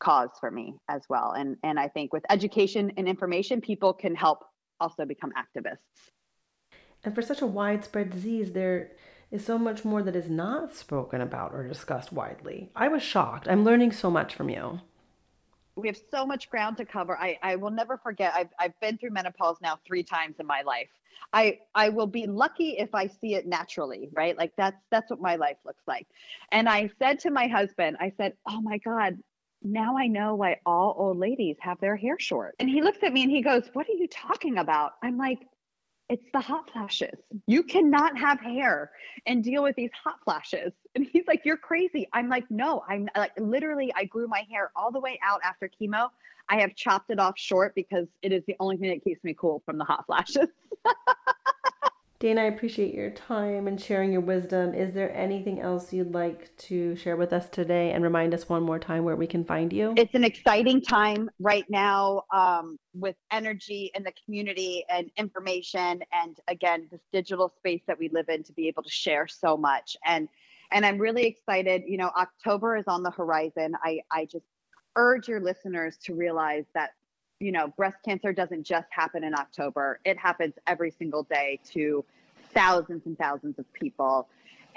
cause 0.00 0.30
for 0.38 0.50
me 0.50 0.74
as 0.88 1.02
well. 1.08 1.32
And 1.32 1.56
and 1.62 1.80
i 1.80 1.88
think 1.88 2.12
with 2.12 2.24
education 2.30 2.92
and 2.96 3.08
information 3.08 3.60
people 3.60 3.92
can 3.92 4.14
help 4.14 4.44
also 4.78 5.04
become 5.06 5.32
activists. 5.32 6.10
And 7.02 7.14
for 7.14 7.22
such 7.22 7.40
a 7.42 7.46
widespread 7.46 8.10
disease 8.10 8.52
there 8.52 8.92
is 9.30 9.44
so 9.44 9.58
much 9.58 9.84
more 9.84 10.02
that 10.02 10.14
is 10.14 10.28
not 10.28 10.74
spoken 10.76 11.20
about 11.20 11.52
or 11.52 11.66
discussed 11.66 12.12
widely. 12.12 12.70
I 12.76 12.86
was 12.88 13.02
shocked. 13.02 13.48
I'm 13.48 13.64
learning 13.64 13.92
so 13.92 14.10
much 14.10 14.34
from 14.34 14.48
you 14.50 14.80
we 15.76 15.88
have 15.88 15.98
so 16.10 16.24
much 16.24 16.50
ground 16.50 16.76
to 16.78 16.84
cover. 16.84 17.18
I, 17.18 17.38
I 17.42 17.56
will 17.56 17.70
never 17.70 17.96
forget. 17.96 18.32
I've, 18.34 18.48
I've 18.58 18.78
been 18.80 18.96
through 18.98 19.10
menopause 19.10 19.56
now 19.60 19.78
three 19.86 20.02
times 20.02 20.36
in 20.38 20.46
my 20.46 20.62
life. 20.62 20.88
I, 21.32 21.58
I 21.74 21.88
will 21.88 22.06
be 22.06 22.26
lucky 22.26 22.76
if 22.78 22.94
I 22.94 23.08
see 23.08 23.34
it 23.34 23.46
naturally, 23.46 24.08
right? 24.12 24.36
Like 24.36 24.52
that's, 24.56 24.80
that's 24.90 25.10
what 25.10 25.20
my 25.20 25.36
life 25.36 25.56
looks 25.64 25.82
like. 25.86 26.06
And 26.52 26.68
I 26.68 26.90
said 26.98 27.20
to 27.20 27.30
my 27.30 27.48
husband, 27.48 27.96
I 28.00 28.12
said, 28.16 28.34
Oh 28.48 28.60
my 28.60 28.78
God, 28.78 29.18
now 29.62 29.96
I 29.96 30.06
know 30.06 30.34
why 30.36 30.60
all 30.64 30.94
old 30.96 31.18
ladies 31.18 31.56
have 31.60 31.80
their 31.80 31.96
hair 31.96 32.18
short. 32.18 32.54
And 32.60 32.68
he 32.68 32.82
looks 32.82 32.98
at 33.02 33.12
me 33.12 33.22
and 33.22 33.30
he 33.30 33.42
goes, 33.42 33.68
What 33.72 33.88
are 33.88 33.94
you 33.94 34.06
talking 34.06 34.58
about? 34.58 34.92
I'm 35.02 35.16
like, 35.16 35.40
It's 36.10 36.24
the 36.32 36.40
hot 36.40 36.70
flashes. 36.70 37.18
You 37.46 37.62
cannot 37.62 38.18
have 38.18 38.38
hair 38.38 38.90
and 39.26 39.42
deal 39.42 39.62
with 39.62 39.74
these 39.74 39.90
hot 40.02 40.16
flashes. 40.24 40.72
And 40.94 41.06
he's 41.10 41.24
like, 41.26 41.42
You're 41.44 41.56
crazy. 41.56 42.08
I'm 42.12 42.28
like, 42.28 42.44
No, 42.50 42.84
I'm 42.88 43.08
like, 43.16 43.32
literally, 43.38 43.92
I 43.96 44.04
grew 44.04 44.28
my 44.28 44.46
hair 44.50 44.70
all 44.76 44.92
the 44.92 45.00
way 45.00 45.18
out 45.22 45.40
after 45.42 45.70
chemo. 45.80 46.10
I 46.48 46.60
have 46.60 46.74
chopped 46.74 47.10
it 47.10 47.18
off 47.18 47.38
short 47.38 47.74
because 47.74 48.06
it 48.20 48.32
is 48.32 48.42
the 48.46 48.54
only 48.60 48.76
thing 48.76 48.90
that 48.90 49.02
keeps 49.02 49.24
me 49.24 49.34
cool 49.34 49.62
from 49.64 49.78
the 49.78 49.84
hot 49.84 50.04
flashes. 50.06 50.48
Dana, 52.20 52.42
I 52.42 52.44
appreciate 52.44 52.94
your 52.94 53.10
time 53.10 53.66
and 53.66 53.80
sharing 53.80 54.12
your 54.12 54.20
wisdom. 54.20 54.72
Is 54.72 54.94
there 54.94 55.14
anything 55.14 55.60
else 55.60 55.92
you'd 55.92 56.14
like 56.14 56.56
to 56.58 56.94
share 56.96 57.16
with 57.16 57.32
us 57.32 57.48
today 57.48 57.92
and 57.92 58.04
remind 58.04 58.32
us 58.32 58.48
one 58.48 58.62
more 58.62 58.78
time 58.78 59.04
where 59.04 59.16
we 59.16 59.26
can 59.26 59.44
find 59.44 59.72
you? 59.72 59.94
It's 59.96 60.14
an 60.14 60.24
exciting 60.24 60.80
time 60.80 61.28
right 61.40 61.64
now 61.68 62.22
um, 62.32 62.78
with 62.94 63.16
energy 63.32 63.90
in 63.94 64.04
the 64.04 64.12
community 64.24 64.84
and 64.88 65.10
information, 65.16 66.02
and 66.12 66.38
again, 66.46 66.86
this 66.90 67.00
digital 67.12 67.52
space 67.58 67.82
that 67.88 67.98
we 67.98 68.08
live 68.10 68.28
in 68.28 68.44
to 68.44 68.52
be 68.52 68.68
able 68.68 68.84
to 68.84 68.90
share 68.90 69.26
so 69.26 69.56
much. 69.56 69.96
And 70.06 70.28
and 70.70 70.86
I'm 70.86 70.98
really 70.98 71.26
excited. 71.26 71.82
You 71.86 71.98
know, 71.98 72.10
October 72.16 72.76
is 72.76 72.84
on 72.86 73.02
the 73.02 73.10
horizon. 73.10 73.74
I 73.82 74.00
I 74.10 74.24
just 74.24 74.46
urge 74.96 75.28
your 75.28 75.40
listeners 75.40 75.98
to 76.04 76.14
realize 76.14 76.64
that 76.74 76.90
you 77.44 77.52
know, 77.52 77.68
breast 77.68 77.98
cancer 78.02 78.32
doesn't 78.32 78.64
just 78.64 78.86
happen 78.88 79.22
in 79.22 79.34
October. 79.34 80.00
It 80.06 80.16
happens 80.16 80.54
every 80.66 80.90
single 80.90 81.24
day 81.24 81.60
to 81.72 82.02
thousands 82.54 83.04
and 83.04 83.18
thousands 83.18 83.58
of 83.58 83.70
people. 83.74 84.28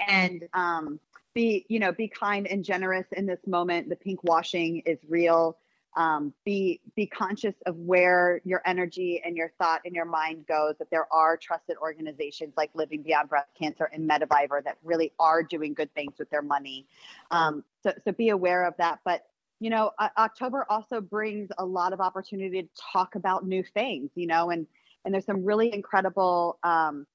And 0.06 0.46
um, 0.52 1.00
be, 1.32 1.64
you 1.68 1.78
know, 1.78 1.92
be 1.92 2.08
kind 2.08 2.46
and 2.46 2.62
generous 2.62 3.06
in 3.12 3.24
this 3.24 3.40
moment. 3.46 3.88
The 3.88 3.96
pink 3.96 4.22
washing 4.22 4.82
is 4.84 4.98
real. 5.08 5.56
Um, 5.96 6.34
be 6.44 6.80
be 6.94 7.06
conscious 7.06 7.54
of 7.64 7.74
where 7.78 8.42
your 8.44 8.60
energy 8.66 9.22
and 9.24 9.34
your 9.34 9.50
thought 9.58 9.80
and 9.86 9.94
your 9.94 10.04
mind 10.04 10.46
goes. 10.46 10.74
That 10.78 10.90
there 10.90 11.08
are 11.10 11.38
trusted 11.38 11.76
organizations 11.78 12.52
like 12.56 12.70
Living 12.74 13.00
Beyond 13.02 13.30
Breast 13.30 13.48
Cancer 13.58 13.88
and 13.92 14.08
METAvivor 14.08 14.62
that 14.64 14.76
really 14.84 15.12
are 15.18 15.42
doing 15.42 15.72
good 15.72 15.92
things 15.94 16.12
with 16.18 16.28
their 16.28 16.42
money. 16.42 16.86
Um, 17.30 17.64
so 17.82 17.94
so 18.04 18.12
be 18.12 18.28
aware 18.28 18.64
of 18.64 18.74
that. 18.76 19.00
But 19.06 19.24
you 19.60 19.70
know, 19.70 19.90
October 20.16 20.64
also 20.68 21.00
brings 21.00 21.50
a 21.58 21.64
lot 21.64 21.92
of 21.92 22.00
opportunity 22.00 22.62
to 22.62 22.68
talk 22.92 23.14
about 23.16 23.46
new 23.46 23.62
things, 23.62 24.10
you 24.14 24.26
know, 24.26 24.50
and 24.50 24.66
and 25.04 25.14
there's 25.14 25.26
some 25.26 25.44
really 25.44 25.72
incredible 25.72 26.58
um, 26.62 27.06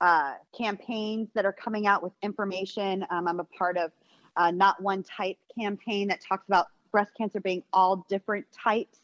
uh, 0.00 0.34
campaigns 0.56 1.28
that 1.34 1.44
are 1.44 1.52
coming 1.52 1.86
out 1.86 2.02
with 2.02 2.12
information. 2.22 3.04
Um, 3.10 3.28
I'm 3.28 3.40
a 3.40 3.44
part 3.44 3.76
of 3.76 3.92
uh, 4.36 4.50
Not 4.50 4.82
One 4.82 5.02
Type 5.02 5.36
campaign 5.58 6.08
that 6.08 6.20
talks 6.20 6.46
about 6.48 6.66
breast 6.92 7.12
cancer 7.16 7.40
being 7.40 7.62
all 7.72 8.06
different 8.08 8.46
types. 8.52 8.98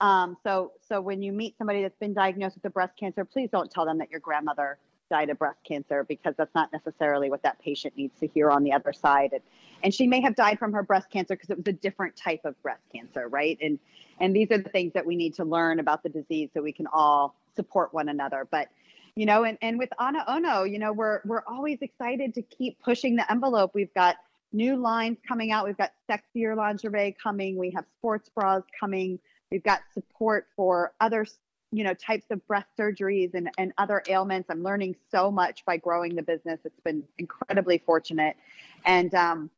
Um, 0.00 0.36
so, 0.44 0.72
so 0.88 1.00
when 1.00 1.22
you 1.22 1.32
meet 1.32 1.56
somebody 1.58 1.82
that's 1.82 1.98
been 1.98 2.14
diagnosed 2.14 2.56
with 2.56 2.64
a 2.64 2.70
breast 2.70 2.94
cancer, 2.98 3.24
please 3.24 3.50
don't 3.50 3.70
tell 3.70 3.84
them 3.84 3.98
that 3.98 4.10
your 4.10 4.20
grandmother 4.20 4.78
died 5.08 5.30
of 5.30 5.38
breast 5.38 5.58
cancer 5.66 6.04
because 6.04 6.34
that's 6.36 6.54
not 6.54 6.72
necessarily 6.72 7.30
what 7.30 7.42
that 7.42 7.58
patient 7.60 7.96
needs 7.96 8.18
to 8.20 8.26
hear 8.26 8.50
on 8.50 8.64
the 8.64 8.72
other 8.72 8.92
side. 8.92 9.32
And, 9.32 9.42
and 9.82 9.94
she 9.94 10.06
may 10.06 10.20
have 10.20 10.34
died 10.34 10.58
from 10.58 10.72
her 10.72 10.82
breast 10.82 11.10
cancer 11.10 11.34
because 11.34 11.50
it 11.50 11.56
was 11.56 11.66
a 11.66 11.72
different 11.72 12.16
type 12.16 12.44
of 12.44 12.60
breast 12.62 12.82
cancer, 12.92 13.28
right? 13.28 13.58
And 13.60 13.78
and 14.20 14.34
these 14.34 14.50
are 14.50 14.58
the 14.58 14.68
things 14.70 14.92
that 14.94 15.06
we 15.06 15.14
need 15.16 15.34
to 15.34 15.44
learn 15.44 15.78
about 15.78 16.02
the 16.02 16.08
disease 16.08 16.50
so 16.52 16.60
we 16.60 16.72
can 16.72 16.86
all 16.92 17.36
support 17.54 17.94
one 17.94 18.08
another. 18.08 18.46
But 18.50 18.68
you 19.14 19.26
know, 19.26 19.44
and, 19.44 19.58
and 19.62 19.78
with 19.78 19.90
Ana 19.98 20.24
Ono, 20.28 20.64
you 20.64 20.78
know, 20.78 20.92
we're 20.92 21.20
we're 21.24 21.42
always 21.46 21.78
excited 21.80 22.34
to 22.34 22.42
keep 22.42 22.80
pushing 22.80 23.16
the 23.16 23.30
envelope. 23.30 23.72
We've 23.74 23.92
got 23.94 24.16
new 24.52 24.76
lines 24.76 25.18
coming 25.26 25.50
out. 25.52 25.66
We've 25.66 25.76
got 25.76 25.92
sexier 26.08 26.56
lingerie 26.56 27.16
coming. 27.20 27.56
We 27.56 27.70
have 27.70 27.84
sports 27.98 28.28
bras 28.34 28.62
coming. 28.78 29.18
We've 29.50 29.62
got 29.62 29.80
support 29.92 30.46
for 30.56 30.92
other 31.00 31.26
you 31.70 31.84
know 31.84 31.94
types 31.94 32.26
of 32.30 32.46
breast 32.46 32.68
surgeries 32.78 33.34
and, 33.34 33.50
and 33.58 33.72
other 33.78 34.02
ailments. 34.08 34.48
I'm 34.50 34.62
learning 34.62 34.96
so 35.10 35.30
much 35.30 35.64
by 35.64 35.76
growing 35.76 36.14
the 36.14 36.22
business. 36.22 36.60
It's 36.64 36.80
been 36.80 37.02
incredibly 37.18 37.78
fortunate. 37.78 38.36
And 38.84 39.14
um 39.14 39.50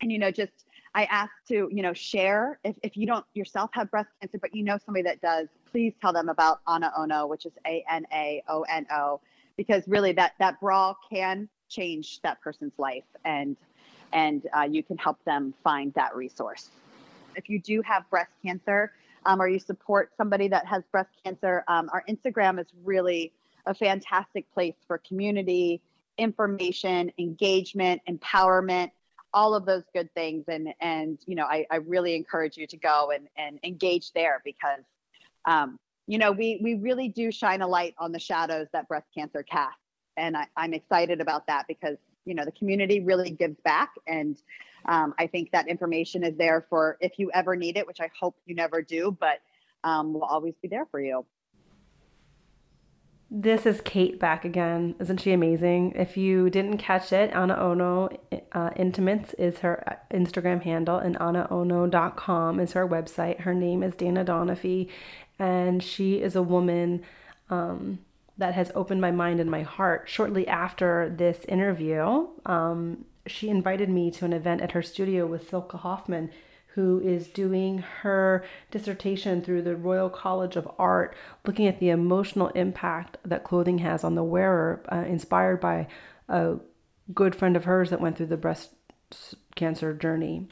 and 0.00 0.10
you 0.10 0.18
know 0.18 0.30
just 0.30 0.66
i 0.94 1.04
ask 1.04 1.30
to 1.48 1.68
you 1.72 1.82
know 1.82 1.92
share 1.92 2.58
if, 2.64 2.76
if 2.82 2.96
you 2.96 3.06
don't 3.06 3.24
yourself 3.34 3.70
have 3.72 3.90
breast 3.90 4.08
cancer 4.20 4.38
but 4.38 4.54
you 4.54 4.64
know 4.64 4.76
somebody 4.84 5.02
that 5.02 5.20
does 5.20 5.48
please 5.70 5.92
tell 6.00 6.12
them 6.12 6.28
about 6.28 6.60
ana 6.66 6.92
ono 6.96 7.26
which 7.26 7.46
is 7.46 7.52
a-n-a-o-n-o 7.64 9.20
because 9.56 9.86
really 9.86 10.12
that 10.12 10.32
that 10.38 10.60
bra 10.60 10.94
can 11.08 11.48
change 11.68 12.20
that 12.22 12.40
person's 12.40 12.72
life 12.78 13.04
and 13.24 13.56
and 14.14 14.46
uh, 14.56 14.62
you 14.62 14.82
can 14.82 14.96
help 14.96 15.22
them 15.24 15.52
find 15.62 15.92
that 15.94 16.14
resource. 16.14 16.70
If 17.34 17.50
you 17.50 17.58
do 17.58 17.82
have 17.82 18.08
breast 18.08 18.30
cancer 18.42 18.92
um, 19.26 19.40
or 19.40 19.48
you 19.48 19.58
support 19.58 20.12
somebody 20.16 20.48
that 20.48 20.66
has 20.66 20.82
breast 20.92 21.10
cancer, 21.24 21.64
um, 21.68 21.90
our 21.92 22.04
Instagram 22.08 22.60
is 22.60 22.66
really 22.84 23.32
a 23.66 23.74
fantastic 23.74 24.52
place 24.52 24.74
for 24.86 24.98
community, 24.98 25.80
information, 26.18 27.10
engagement, 27.18 28.00
empowerment, 28.08 28.90
all 29.32 29.54
of 29.54 29.66
those 29.66 29.82
good 29.92 30.12
things. 30.14 30.44
And 30.48 30.74
and 30.80 31.18
you 31.26 31.34
know, 31.34 31.44
I, 31.44 31.66
I 31.70 31.76
really 31.76 32.14
encourage 32.14 32.56
you 32.56 32.66
to 32.66 32.76
go 32.76 33.10
and, 33.14 33.28
and 33.36 33.58
engage 33.64 34.12
there 34.12 34.42
because 34.44 34.84
um, 35.46 35.78
you 36.06 36.18
know, 36.18 36.32
we 36.32 36.60
we 36.62 36.74
really 36.74 37.08
do 37.08 37.30
shine 37.32 37.62
a 37.62 37.66
light 37.66 37.94
on 37.98 38.12
the 38.12 38.18
shadows 38.18 38.66
that 38.72 38.88
breast 38.88 39.06
cancer 39.16 39.42
casts. 39.42 39.78
And 40.16 40.36
I, 40.36 40.46
I'm 40.56 40.74
excited 40.74 41.20
about 41.20 41.46
that 41.46 41.66
because 41.66 41.96
you 42.24 42.34
know 42.34 42.44
the 42.44 42.52
community 42.52 43.00
really 43.00 43.30
gives 43.30 43.56
back 43.64 43.90
and 44.06 44.36
um, 44.86 45.14
I 45.18 45.26
think 45.26 45.50
that 45.52 45.68
information 45.68 46.24
is 46.24 46.36
there 46.36 46.66
for 46.68 46.96
if 47.00 47.18
you 47.18 47.30
ever 47.32 47.56
need 47.56 47.76
it, 47.76 47.86
which 47.86 48.00
I 48.00 48.10
hope 48.18 48.36
you 48.46 48.54
never 48.54 48.82
do, 48.82 49.16
but 49.18 49.40
um, 49.82 50.12
will 50.12 50.24
always 50.24 50.54
be 50.62 50.68
there 50.68 50.86
for 50.90 51.00
you. 51.00 51.24
This 53.36 53.66
is 53.66 53.80
Kate 53.84 54.20
back 54.20 54.44
again. 54.44 54.94
Isn't 55.00 55.20
she 55.20 55.32
amazing? 55.32 55.94
If 55.96 56.16
you 56.16 56.50
didn't 56.50 56.78
catch 56.78 57.12
it, 57.12 57.34
Ana 57.34 57.56
Ono 57.56 58.08
uh, 58.52 58.70
Intimates 58.76 59.34
is 59.34 59.58
her 59.58 59.82
uh, 59.88 60.16
Instagram 60.16 60.62
handle, 60.62 60.98
and 60.98 61.18
anaono.com 61.18 62.60
is 62.60 62.74
her 62.74 62.86
website. 62.86 63.40
Her 63.40 63.52
name 63.52 63.82
is 63.82 63.96
Dana 63.96 64.24
Donofee, 64.24 64.88
and 65.38 65.82
she 65.82 66.22
is 66.22 66.36
a 66.36 66.42
woman 66.42 67.02
um, 67.50 67.98
that 68.38 68.54
has 68.54 68.70
opened 68.74 69.00
my 69.00 69.10
mind 69.10 69.40
and 69.40 69.50
my 69.50 69.62
heart. 69.62 70.08
Shortly 70.08 70.46
after 70.46 71.12
this 71.16 71.44
interview, 71.48 72.28
um, 72.46 73.04
she 73.26 73.48
invited 73.48 73.88
me 73.88 74.10
to 74.12 74.24
an 74.24 74.32
event 74.32 74.60
at 74.60 74.72
her 74.72 74.82
studio 74.82 75.26
with 75.26 75.48
Silke 75.48 75.72
Hoffman, 75.72 76.30
who 76.74 77.00
is 77.00 77.28
doing 77.28 77.78
her 77.78 78.44
dissertation 78.70 79.40
through 79.40 79.62
the 79.62 79.76
Royal 79.76 80.10
College 80.10 80.56
of 80.56 80.68
Art, 80.78 81.14
looking 81.46 81.66
at 81.66 81.78
the 81.78 81.90
emotional 81.90 82.48
impact 82.48 83.16
that 83.24 83.44
clothing 83.44 83.78
has 83.78 84.02
on 84.02 84.16
the 84.16 84.24
wearer, 84.24 84.82
uh, 84.90 85.04
inspired 85.06 85.60
by 85.60 85.86
a 86.28 86.56
good 87.14 87.34
friend 87.34 87.56
of 87.56 87.64
hers 87.64 87.90
that 87.90 88.00
went 88.00 88.16
through 88.16 88.26
the 88.26 88.36
breast 88.36 88.70
cancer 89.54 89.94
journey. 89.94 90.48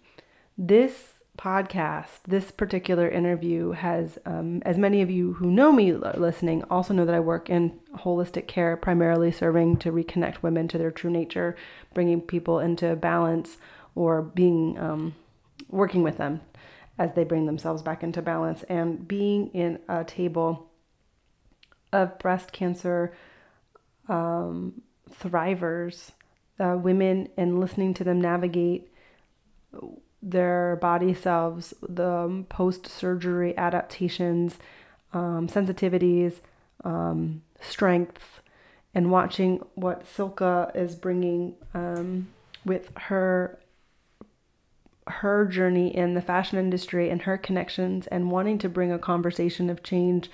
This 0.56 1.11
podcast, 1.38 2.20
this 2.26 2.50
particular 2.50 3.08
interview 3.08 3.70
has, 3.72 4.18
um, 4.26 4.62
as 4.64 4.76
many 4.76 5.00
of 5.02 5.10
you 5.10 5.34
who 5.34 5.50
know 5.50 5.72
me 5.72 5.92
listening 5.92 6.62
also 6.64 6.92
know 6.92 7.06
that 7.06 7.14
I 7.14 7.20
work 7.20 7.48
in 7.48 7.80
holistic 7.96 8.46
care, 8.46 8.76
primarily 8.76 9.32
serving 9.32 9.78
to 9.78 9.92
reconnect 9.92 10.42
women 10.42 10.68
to 10.68 10.78
their 10.78 10.90
true 10.90 11.10
nature, 11.10 11.56
bringing 11.94 12.20
people 12.20 12.58
into 12.58 12.94
balance 12.96 13.56
or 13.94 14.22
being, 14.22 14.78
um, 14.78 15.14
working 15.68 16.02
with 16.02 16.18
them 16.18 16.42
as 16.98 17.14
they 17.14 17.24
bring 17.24 17.46
themselves 17.46 17.82
back 17.82 18.02
into 18.02 18.20
balance. 18.20 18.62
And 18.64 19.08
being 19.08 19.48
in 19.48 19.78
a 19.88 20.04
table 20.04 20.70
of 21.92 22.18
breast 22.18 22.52
cancer 22.52 23.14
um, 24.08 24.82
thrivers, 25.10 26.10
uh, 26.60 26.76
women, 26.76 27.28
and 27.36 27.58
listening 27.58 27.94
to 27.94 28.04
them 28.04 28.20
navigate 28.20 28.92
their 30.22 30.76
body 30.80 31.12
selves, 31.12 31.74
the 31.86 32.44
post 32.48 32.86
surgery 32.86 33.56
adaptations, 33.58 34.56
um, 35.12 35.48
sensitivities, 35.48 36.36
um, 36.84 37.42
strengths, 37.60 38.40
and 38.94 39.10
watching 39.10 39.58
what 39.74 40.06
Silke 40.06 40.70
is 40.74 40.94
bringing 40.94 41.54
um, 41.74 42.28
with 42.64 42.90
her 42.96 43.58
her 45.08 45.44
journey 45.44 45.94
in 45.94 46.14
the 46.14 46.22
fashion 46.22 46.58
industry 46.60 47.10
and 47.10 47.22
her 47.22 47.36
connections 47.36 48.06
and 48.06 48.30
wanting 48.30 48.56
to 48.56 48.68
bring 48.68 48.92
a 48.92 48.98
conversation 48.98 49.68
of 49.68 49.82
change 49.82 50.30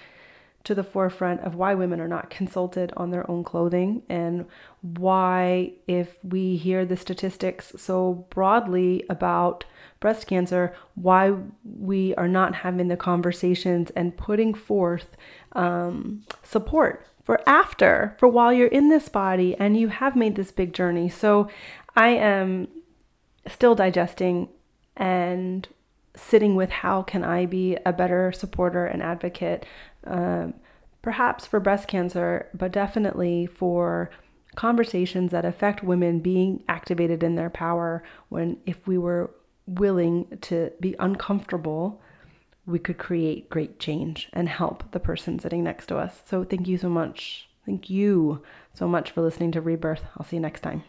to 0.65 0.75
the 0.75 0.85
forefront 0.85 1.41
of 1.41 1.55
why 1.55 1.75
women 1.75 2.01
are 2.01 2.09
not 2.09 2.31
consulted 2.31 2.93
on 2.97 3.11
their 3.11 3.29
own 3.31 3.43
clothing 3.43 4.03
and 4.09 4.45
why, 4.83 5.73
if 5.87 6.17
we 6.23 6.57
hear 6.57 6.85
the 6.85 6.97
statistics 6.97 7.73
so 7.77 8.27
broadly 8.31 9.05
about 9.09 9.65
breast 10.01 10.27
cancer, 10.27 10.75
why 10.95 11.35
we 11.65 12.15
are 12.17 12.29
not 12.29 12.57
having 12.57 12.89
the 12.89 12.97
conversations 12.97 13.91
and 13.97 14.17
putting 14.17 14.53
forth 14.55 15.17
um, 15.53 16.23
support 16.43 17.07
for 17.25 17.41
after, 17.47 18.17
for 18.19 18.29
while 18.29 18.53
you're 18.53 18.69
in 18.69 18.89
this 18.89 19.09
body 19.09 19.55
and 19.59 19.77
you 19.77 19.89
have 19.89 20.17
made 20.17 20.35
this 20.35 20.51
big 20.51 20.73
journey. 20.73 21.09
So 21.09 21.49
I 21.97 22.09
am 22.09 22.69
still 23.47 23.75
digesting 23.75 24.49
and 24.97 25.69
sitting 26.15 26.57
with 26.57 26.71
how 26.71 27.03
can 27.03 27.25
I 27.25 27.47
be 27.47 27.77
a 27.87 27.93
better 27.93 28.33
supporter 28.33 28.87
and 28.87 29.03
advocate, 29.03 29.65
um, 30.05 30.55
perhaps 31.03 31.47
for 31.47 31.61
breast 31.61 31.89
cancer, 31.89 32.49
but 32.55 32.73
definitely 32.73 33.47
for 33.47 34.11
conversations 34.55 35.31
that 35.31 35.45
affect 35.45 35.85
women 35.85 36.21
being 36.21 36.63
activated 36.69 37.23
in 37.23 37.37
their 37.37 37.51
power 37.51 38.03
when 38.29 38.57
if 38.67 38.87
we 38.87 38.99
were 38.99 39.31
willing 39.67 40.27
to 40.41 40.73
be 40.81 40.97
uncomfortable 40.99 42.01
we 42.69 42.79
could 42.79 42.99
create 42.99 43.49
great 43.49 43.79
change 43.79 44.29
and 44.33 44.49
help 44.49 44.93
the 44.93 45.01
person 45.01 45.39
sitting 45.39 45.65
next 45.65 45.87
to 45.87 45.97
us. 45.97 46.21
So 46.27 46.45
thank 46.45 46.69
you 46.69 46.77
so 46.77 46.91
much. 46.91 47.49
Thank 47.65 47.89
you 47.89 48.43
so 48.75 48.87
much 48.87 49.11
for 49.11 49.23
listening 49.23 49.53
to 49.53 49.61
rebirth. 49.61 50.05
I'll 50.17 50.27
see 50.27 50.37
you 50.37 50.43
next 50.43 50.61
time 50.61 50.85